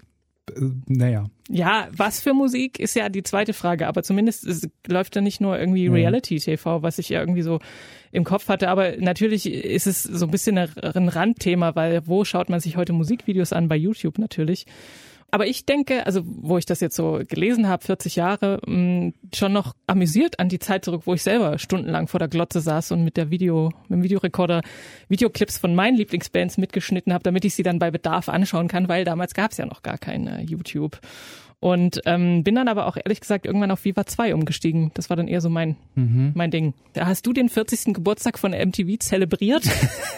äh, 0.56 0.62
naja. 0.88 1.26
ja, 1.50 1.88
was 1.96 2.22
für 2.22 2.34
Musik 2.34 2.80
ist 2.80 2.96
ja 2.96 3.10
die 3.10 3.24
zweite 3.24 3.54
Frage, 3.54 3.88
aber 3.88 4.04
zumindest 4.04 4.46
es 4.46 4.68
läuft 4.88 5.16
da 5.16 5.22
nicht 5.22 5.42
nur 5.42 5.58
irgendwie 5.60 5.88
Mhm. 5.90 5.96
Reality-TV, 5.96 6.82
was 6.82 7.00
ich 7.00 7.10
ja 7.10 7.20
irgendwie 7.20 7.42
so 7.42 7.60
im 8.12 8.24
Kopf 8.24 8.50
hatte, 8.50 8.70
aber 8.70 8.98
natürlich 8.98 9.50
ist 9.52 9.88
es 9.88 10.04
so 10.04 10.26
ein 10.26 10.32
bisschen 10.32 10.58
ein 10.58 11.08
Randthema, 11.10 11.76
weil 11.76 12.06
wo 12.08 12.24
schaut 12.26 12.50
man 12.50 12.60
sich 12.60 12.76
heute 12.78 12.94
Musikvideos 12.94 13.54
an? 13.54 13.68
Bei 13.68 13.76
YouTube 13.78 14.18
natürlich. 14.20 14.66
Aber 15.34 15.48
ich 15.48 15.66
denke, 15.66 16.06
also 16.06 16.22
wo 16.26 16.58
ich 16.58 16.66
das 16.66 16.82
jetzt 16.82 16.98
so 16.98 17.22
gelesen 17.26 17.70
habe, 17.70 17.86
40 17.86 18.18
Jahre, 18.18 18.60
mh, 18.68 19.14
schon 19.34 19.54
noch 19.54 19.74
amüsiert 19.88 20.40
an 20.40 20.50
die 20.50 20.60
Zeit 20.60 20.84
zurück, 20.84 21.04
wo 21.06 21.14
ich 21.14 21.24
selber 21.24 21.58
stundenlang 21.58 22.08
vor 22.10 22.20
der 22.20 22.28
Glotze 22.28 22.60
saß 22.60 22.92
und 22.92 23.06
mit 23.06 23.16
der 23.16 23.32
Video, 23.32 23.72
mit 23.88 24.00
dem 24.00 24.04
Videorekorder 24.04 24.62
Videoclips 25.08 25.58
von 25.58 25.74
meinen 25.74 25.96
Lieblingsbands 25.96 26.58
mitgeschnitten 26.58 27.14
habe, 27.14 27.24
damit 27.24 27.46
ich 27.46 27.56
sie 27.56 27.64
dann 27.64 27.80
bei 27.80 27.92
Bedarf 27.92 28.28
anschauen 28.28 28.68
kann, 28.68 28.90
weil 28.90 29.06
damals 29.06 29.34
gab 29.34 29.52
es 29.52 29.58
ja 29.58 29.66
noch 29.66 29.84
gar 29.84 29.98
kein 29.98 30.28
äh, 30.28 30.42
YouTube. 30.42 31.00
Und 31.62 32.02
ähm, 32.08 32.44
bin 32.44 32.56
dann 32.56 32.68
aber 32.68 32.88
auch 32.88 32.98
ehrlich 32.98 33.22
gesagt 33.22 33.46
irgendwann 33.46 33.70
auf 33.70 33.86
Viva 33.86 34.04
2 34.04 34.34
umgestiegen. 34.34 34.90
Das 34.96 35.12
war 35.12 35.16
dann 35.16 35.28
eher 35.28 35.42
so 35.42 35.50
mein, 35.50 35.76
mein 36.34 36.50
Ding. 36.50 36.74
Da 36.94 37.06
hast 37.06 37.28
du 37.28 37.34
den 37.34 37.50
40. 37.50 37.94
Geburtstag 37.94 38.40
von 38.40 38.52
MTV 38.52 38.98
zelebriert? 38.98 39.70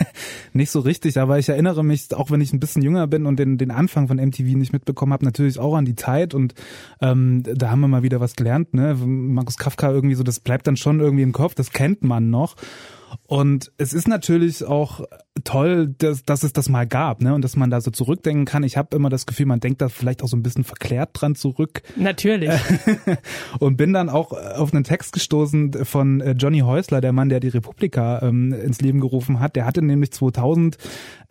Nicht 0.54 0.72
so 0.72 0.80
richtig, 0.80 1.20
aber 1.20 1.40
ich 1.40 1.50
erinnere 1.50 1.84
mich, 1.84 2.14
auch 2.16 2.32
wenn 2.32 2.40
ich 2.40 2.54
ein 2.54 2.62
bisschen 2.62 2.82
jünger 2.82 3.08
bin 3.08 3.26
und 3.26 3.40
den, 3.40 3.58
den 3.58 3.72
Anfang 3.72 4.08
von 4.08 4.18
MTV 4.18 4.56
nicht 4.56 4.72
mitbekommen 4.72 5.12
habe, 5.12 5.26
natürlich 5.26 5.60
auch 5.60 5.76
an 5.76 5.84
die 5.84 5.96
Zeit 5.96 6.34
und 6.34 6.54
ähm, 7.02 7.44
da 7.44 7.72
haben 7.72 7.82
wir 7.82 7.88
mal 7.88 8.04
wieder 8.04 8.22
was 8.22 8.36
gelernt, 8.36 8.74
ne? 8.74 8.96
Markus 8.96 9.58
Kafka 9.58 9.92
irgendwie 9.92 10.16
so, 10.16 10.24
das 10.24 10.40
bleibt 10.40 10.68
dann 10.68 10.78
schon 10.78 11.00
irgendwie 11.00 11.24
im 11.24 11.34
Kopf, 11.34 11.56
das 11.56 11.72
kennt 11.72 12.04
man 12.04 12.30
noch. 12.30 12.56
Und 13.28 13.72
es 13.78 13.94
ist 13.94 14.08
natürlich 14.08 14.64
auch 14.64 15.02
toll, 15.44 15.94
dass, 15.98 16.24
dass 16.24 16.44
es 16.44 16.54
das 16.54 16.70
mal 16.70 16.86
gab, 16.86 17.22
ne? 17.22 17.34
Und 17.34 17.44
dass 17.44 17.56
man 17.56 17.70
da 17.70 17.82
so 17.82 17.92
zurückdenken 17.92 18.46
kann. 18.46 18.64
Ich 18.64 18.78
habe 18.78 18.96
immer 18.96 19.10
das 19.10 19.26
Gefühl, 19.26 19.48
man 19.48 19.60
denkt 19.60 19.82
da 19.82 19.90
vielleicht 19.90 20.24
auch 20.24 20.28
so 20.28 20.38
ein 20.38 20.44
bisschen 20.44 20.64
verklärt 20.64 21.10
dran 21.14 21.36
zurück. 21.36 21.82
Natürlich. 21.96 22.52
und 23.60 23.78
bin 23.78 23.94
dann 23.94 24.10
auch 24.10 24.32
auf 24.32 24.74
einen 24.74 24.84
Text 24.84 25.14
gestoßen 25.14 25.86
von 25.86 26.22
äh, 26.22 26.32
Johnny 26.32 26.60
Häusler, 26.60 27.02
der 27.02 27.14
Mann, 27.14 27.30
der 27.30 27.40
die 27.40 27.48
Republika 27.48 28.22
ähm, 28.22 28.54
ins 28.54 28.82
Leben 28.82 29.00
gerufen 29.00 29.40
hat. 29.40 29.56
Der 29.56 29.66
hatte 29.66 29.82
nämlich 29.82 30.12
2000 30.12 30.78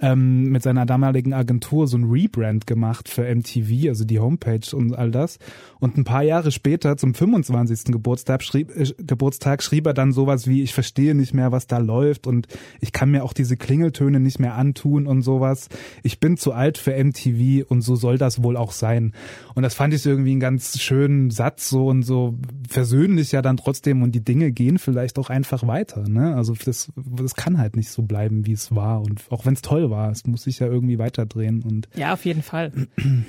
ähm, 0.00 0.50
mit 0.50 0.62
seiner 0.62 0.84
damaligen 0.84 1.32
Agentur 1.32 1.86
so 1.86 1.96
ein 1.96 2.04
Rebrand 2.04 2.66
gemacht 2.66 3.08
für 3.08 3.22
MTV, 3.22 3.88
also 3.88 4.04
die 4.04 4.18
Homepage 4.18 4.74
und 4.74 4.94
all 4.94 5.10
das. 5.12 5.38
Und 5.78 5.96
ein 5.96 6.04
paar 6.04 6.22
Jahre 6.22 6.50
später, 6.50 6.96
zum 6.96 7.14
25. 7.14 7.92
Geburtstag, 7.92 8.42
schrieb, 8.42 8.76
äh, 8.76 8.92
Geburtstag, 8.98 9.62
schrieb 9.62 9.86
er 9.86 9.94
dann 9.94 10.12
sowas 10.12 10.48
wie, 10.48 10.62
ich 10.62 10.74
verstehe 10.74 11.14
nicht 11.14 11.34
mehr, 11.34 11.52
was 11.52 11.68
da 11.72 11.78
läuft 11.78 12.26
und 12.26 12.46
ich 12.80 12.92
kann 12.92 13.10
mir 13.10 13.24
auch 13.24 13.32
diese 13.32 13.56
Klingeltöne 13.56 14.20
nicht 14.20 14.38
mehr 14.38 14.54
antun 14.54 15.06
und 15.06 15.22
sowas. 15.22 15.68
Ich 16.02 16.20
bin 16.20 16.36
zu 16.36 16.52
alt 16.52 16.78
für 16.78 16.92
MTV 16.92 17.68
und 17.68 17.82
so 17.82 17.96
soll 17.96 18.18
das 18.18 18.42
wohl 18.42 18.56
auch 18.56 18.72
sein. 18.72 19.12
Und 19.54 19.62
das 19.62 19.74
fand 19.74 19.94
ich 19.94 20.04
irgendwie 20.04 20.32
einen 20.32 20.40
ganz 20.40 20.78
schönen 20.80 21.30
Satz 21.30 21.68
so 21.68 21.86
und 21.86 22.02
so 22.02 22.38
versöhnlich 22.68 23.32
ja 23.32 23.42
dann 23.42 23.56
trotzdem 23.56 24.02
und 24.02 24.12
die 24.12 24.24
Dinge 24.24 24.52
gehen 24.52 24.78
vielleicht 24.78 25.18
auch 25.18 25.30
einfach 25.30 25.66
weiter. 25.66 26.08
Ne? 26.08 26.34
Also 26.36 26.54
das, 26.64 26.92
das 26.96 27.34
kann 27.34 27.58
halt 27.58 27.76
nicht 27.76 27.90
so 27.90 28.02
bleiben, 28.02 28.46
wie 28.46 28.52
es 28.52 28.74
war 28.74 29.00
und 29.00 29.22
auch 29.30 29.46
wenn 29.46 29.54
es 29.54 29.62
toll 29.62 29.90
war, 29.90 30.10
es 30.10 30.26
muss 30.26 30.42
sich 30.42 30.58
ja 30.58 30.66
irgendwie 30.66 30.98
weiterdrehen 30.98 31.62
und 31.62 31.88
Ja, 31.96 32.12
auf 32.12 32.24
jeden 32.24 32.42
Fall. 32.42 32.72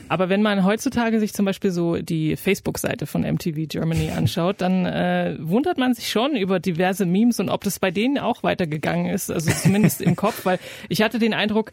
Aber 0.10 0.30
wenn 0.30 0.42
man 0.42 0.64
heutzutage 0.64 1.20
sich 1.20 1.34
zum 1.34 1.46
Beispiel 1.46 1.72
so 1.72 1.98
die 1.98 2.36
Facebook-Seite 2.36 3.06
von 3.06 3.22
MTV 3.22 3.68
Germany 3.68 4.12
anschaut, 4.12 4.62
dann 4.62 4.86
äh, 4.86 5.38
wundert 5.40 5.78
man 5.78 5.94
sich 5.94 6.10
schon 6.10 6.36
über 6.36 6.60
diverse 6.60 7.06
Memes 7.06 7.40
und 7.40 7.50
ob 7.50 7.64
das 7.64 7.80
bei 7.80 7.92
denen 7.92 8.18
auch 8.18 8.33
weitergegangen 8.41 9.13
ist, 9.13 9.30
also 9.30 9.52
zumindest 9.52 10.02
im 10.02 10.15
Kopf, 10.15 10.46
weil 10.46 10.58
ich 10.89 11.04
hatte 11.04 11.19
den 11.19 11.34
Eindruck, 11.36 11.72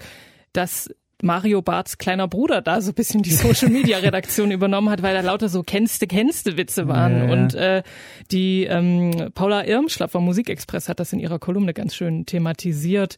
dass 0.53 0.91
Mario 1.23 1.63
Barths 1.63 1.99
kleiner 1.99 2.29
Bruder 2.29 2.63
da 2.63 2.81
so 2.81 2.91
ein 2.91 2.95
bisschen 2.95 3.23
die 3.23 3.33
Social 3.33 3.69
Media 3.69 3.99
Redaktion 3.99 4.51
übernommen 4.51 4.91
hat, 4.91 5.03
weil 5.03 5.15
da 5.15 5.21
lauter 5.21 5.49
so 5.49 5.63
kennste 5.63 6.07
kennste 6.07 6.57
Witze 6.57 6.89
waren 6.89 7.13
Ja, 7.13 7.25
ja. 7.25 7.33
und 7.33 7.55
äh, 7.55 7.83
die 8.31 8.65
ähm, 8.65 9.31
Paula 9.35 9.65
Irmschlapp 9.67 10.11
vom 10.11 10.25
Musikexpress 10.25 10.89
hat 10.89 11.01
das 11.01 11.13
in 11.13 11.21
ihrer 11.21 11.39
Kolumne 11.39 11.75
ganz 11.75 11.95
schön 11.95 12.27
thematisiert. 12.27 13.17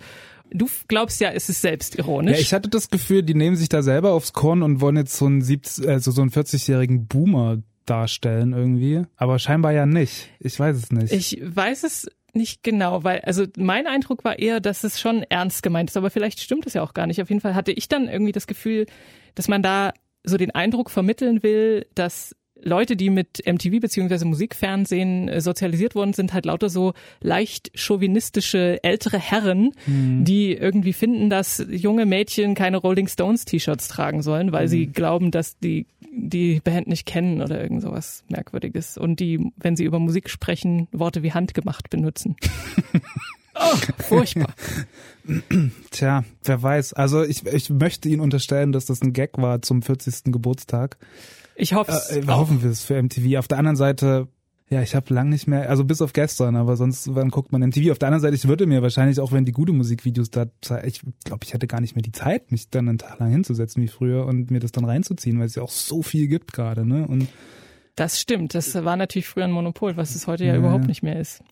Du 0.51 0.69
glaubst 0.89 1.21
ja, 1.21 1.31
es 1.31 1.49
ist 1.49 1.63
selbstironisch. 1.63 2.35
Ja, 2.35 2.41
ich 2.41 2.53
hatte 2.53 2.69
das 2.69 2.91
Gefühl, 2.91 3.23
die 3.23 3.35
nehmen 3.35 3.57
sich 3.57 3.71
da 3.71 3.83
selber 3.83 4.13
aufs 4.13 4.35
Korn 4.35 4.63
und 4.63 4.81
wollen 4.81 4.97
jetzt 4.97 5.17
so 5.17 5.27
einen, 5.27 5.41
70, 5.41 5.89
also 5.89 6.11
so 6.11 6.21
einen 6.21 6.31
40-jährigen 6.31 7.07
Boomer 7.07 7.59
darstellen 7.87 8.53
irgendwie. 8.53 9.05
Aber 9.17 9.39
scheinbar 9.39 9.73
ja 9.73 9.87
nicht. 9.87 10.29
Ich 10.41 10.59
weiß 10.59 10.77
es 10.77 10.93
nicht. 10.93 11.13
Ich 11.13 11.41
weiß 11.43 11.85
es 11.85 12.07
nicht 12.35 12.63
genau, 12.63 13.05
weil, 13.05 13.21
also 13.21 13.47
mein 13.57 13.87
Eindruck 13.87 14.25
war 14.25 14.39
eher, 14.39 14.61
dass 14.61 14.85
es 14.85 15.01
schon 15.01 15.23
ernst 15.25 15.63
gemeint 15.63 15.91
ist, 15.91 15.97
aber 15.97 16.11
vielleicht 16.11 16.41
stimmt 16.41 16.67
es 16.67 16.75
ja 16.75 16.83
auch 16.83 16.95
gar 16.95 17.07
nicht. 17.07 17.21
Auf 17.21 17.29
jeden 17.29 17.41
Fall 17.41 17.55
hatte 17.55 17.73
ich 17.73 17.89
dann 17.89 18.09
irgendwie 18.09 18.33
das 18.33 18.47
Gefühl, 18.47 18.87
dass 19.35 19.49
man 19.49 19.63
da 19.63 19.93
so 20.25 20.37
den 20.37 20.53
Eindruck 20.53 20.91
vermitteln 20.91 21.43
will, 21.43 21.87
dass 21.95 22.37
Leute, 22.63 22.97
die 22.97 23.11
mit 23.11 23.43
MTV 23.47 23.81
beziehungsweise 23.81 24.25
Musikfernsehen 24.25 25.29
äh, 25.29 25.41
sozialisiert 25.41 25.95
worden 25.95 26.13
sind, 26.13 26.33
halt 26.33 26.47
lauter 26.47 26.69
so 26.69 26.95
leicht 27.21 27.71
chauvinistische 27.75 28.83
ältere 28.83 29.19
Herren, 29.19 29.73
die 29.87 30.53
irgendwie 30.53 30.93
finden, 30.93 31.31
dass 31.31 31.65
junge 31.69 32.07
Mädchen 32.07 32.55
keine 32.55 32.77
Rolling 32.77 33.09
Stones 33.09 33.45
T-Shirts 33.45 33.89
tragen 33.89 34.23
sollen, 34.23 34.53
weil 34.53 34.69
sie 34.69 34.87
glauben, 34.87 35.31
dass 35.31 35.59
die 35.59 35.87
die 36.15 36.61
Band 36.63 36.89
nicht 36.89 37.07
kennen 37.07 37.41
oder 37.41 37.61
irgend 37.61 37.83
sowas 37.83 38.23
Merkwürdiges 38.29 38.99
und 38.99 39.19
die, 39.19 39.53
wenn 39.57 39.77
sie 39.77 39.85
über 39.85 39.99
Musik 39.99 40.29
sprechen, 40.29 40.89
Worte 40.93 41.23
wie 41.23 41.33
handgemacht 41.33 41.91
benutzen. 41.91 42.37
oh, 43.55 43.77
furchtbar. 43.99 44.55
Tja, 45.91 46.25
wer 46.45 46.63
weiß. 46.63 46.93
Also 46.93 47.23
ich, 47.23 47.47
ich 47.47 47.71
möchte 47.71 48.09
Ihnen 48.09 48.21
unterstellen, 48.21 48.73
dass 48.73 48.87
das 48.87 49.01
ein 49.03 49.13
Gag 49.13 49.39
war 49.39 49.63
zum 49.63 49.83
40. 49.83 50.25
Geburtstag. 50.33 50.99
Ich 51.57 51.75
hoffe 51.75 51.93
es. 51.93 52.11
Äh, 52.11 52.27
hoffen 52.27 52.63
wir 52.63 52.71
es 52.71 52.85
für 52.85 53.01
MTV. 53.01 53.39
Auf 53.39 53.49
der 53.49 53.59
anderen 53.59 53.77
Seite, 53.77 54.29
ja, 54.69 54.83
ich 54.83 54.95
habe 54.95 55.13
lang 55.13 55.29
nicht 55.29 55.47
mehr, 55.47 55.69
also 55.69 55.85
bis 55.85 56.01
auf 56.01 56.13
gestern, 56.13 56.57
aber 56.57 56.77
sonst, 56.77 57.15
wann 57.15 57.31
guckt 57.31 57.53
man 57.53 57.63
MTV? 57.63 57.91
Auf 57.91 57.99
der 57.99 58.09
anderen 58.09 58.23
Seite, 58.23 58.35
ich 58.35 58.49
würde 58.49 58.67
mir 58.67 58.83
wahrscheinlich, 58.83 59.21
auch 59.21 59.33
wenn 59.33 59.45
die 59.45 59.53
gute 59.53 59.73
Musikvideos 59.73 60.31
da, 60.31 60.47
ich 60.85 61.03
glaube, 61.25 61.45
ich 61.45 61.53
hätte 61.53 61.67
gar 61.67 61.81
nicht 61.81 61.95
mehr 61.95 62.03
die 62.03 62.13
Zeit, 62.13 62.51
mich 62.51 62.71
dann 62.71 62.89
einen 62.89 62.99
Tag 62.99 63.19
lang 63.19 63.31
hinzusetzen 63.31 63.83
wie 63.83 63.89
früher 63.89 64.27
und 64.27 64.51
mir 64.51 64.61
das 64.61 64.73
dann 64.73 64.85
reinzuziehen, 64.85 65.39
weil 65.39 65.47
es 65.47 65.55
ja 65.55 65.63
auch 65.63 65.71
so 65.71 66.03
viel 66.03 66.27
gibt 66.27 66.53
gerade, 66.53 66.87
ne? 66.87 67.07
Und 67.07 67.29
Das 67.95 68.19
stimmt. 68.19 68.55
Das 68.55 68.75
war 68.85 68.97
natürlich 68.97 69.27
früher 69.27 69.45
ein 69.45 69.53
Monopol, 69.53 69.99
was 69.99 70.15
es 70.15 70.27
heute 70.27 70.47
ja, 70.47 70.55
Ja, 70.55 70.59
überhaupt 70.59 70.87
nicht 70.87 71.03
mehr 71.03 71.21
ist. 71.21 71.43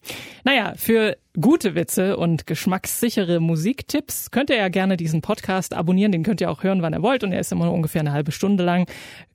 Naja, 0.42 0.72
für 0.74 1.18
gute 1.38 1.74
Witze 1.74 2.16
und 2.16 2.46
geschmackssichere 2.46 3.40
Musiktipps 3.40 4.30
könnt 4.30 4.48
ihr 4.48 4.56
ja 4.56 4.68
gerne 4.68 4.96
diesen 4.96 5.20
Podcast 5.20 5.74
abonnieren. 5.74 6.12
Den 6.12 6.22
könnt 6.22 6.40
ihr 6.40 6.50
auch 6.50 6.62
hören, 6.62 6.80
wann 6.80 6.94
ihr 6.94 7.02
wollt. 7.02 7.24
Und 7.24 7.32
er 7.32 7.40
ist 7.40 7.52
immer 7.52 7.66
nur 7.66 7.74
ungefähr 7.74 8.00
eine 8.00 8.12
halbe 8.12 8.32
Stunde 8.32 8.64
lang. 8.64 8.86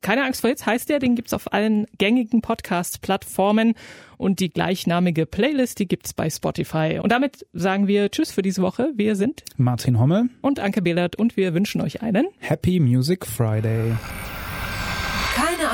Keine 0.01 0.23
Angst 0.23 0.41
vor 0.41 0.49
Hits 0.49 0.65
heißt 0.65 0.89
der. 0.89 0.97
Den 0.97 1.13
gibt's 1.13 1.33
auf 1.33 1.53
allen 1.53 1.85
gängigen 1.99 2.41
Podcast-Plattformen. 2.41 3.75
Und 4.17 4.39
die 4.39 4.49
gleichnamige 4.49 5.27
Playlist, 5.27 5.77
die 5.77 5.87
gibt's 5.87 6.13
bei 6.13 6.27
Spotify. 6.31 6.99
Und 7.03 7.11
damit 7.11 7.45
sagen 7.53 7.87
wir 7.87 8.09
Tschüss 8.09 8.31
für 8.31 8.41
diese 8.41 8.63
Woche. 8.63 8.91
Wir 8.95 9.15
sind 9.15 9.43
Martin 9.57 9.99
Hommel, 9.99 10.29
und 10.41 10.59
Anke 10.59 10.81
Behlert 10.81 11.17
und 11.17 11.37
wir 11.37 11.53
wünschen 11.53 11.81
euch 11.81 12.01
einen 12.01 12.27
Happy 12.39 12.79
Music 12.79 13.27
Friday. 13.27 13.93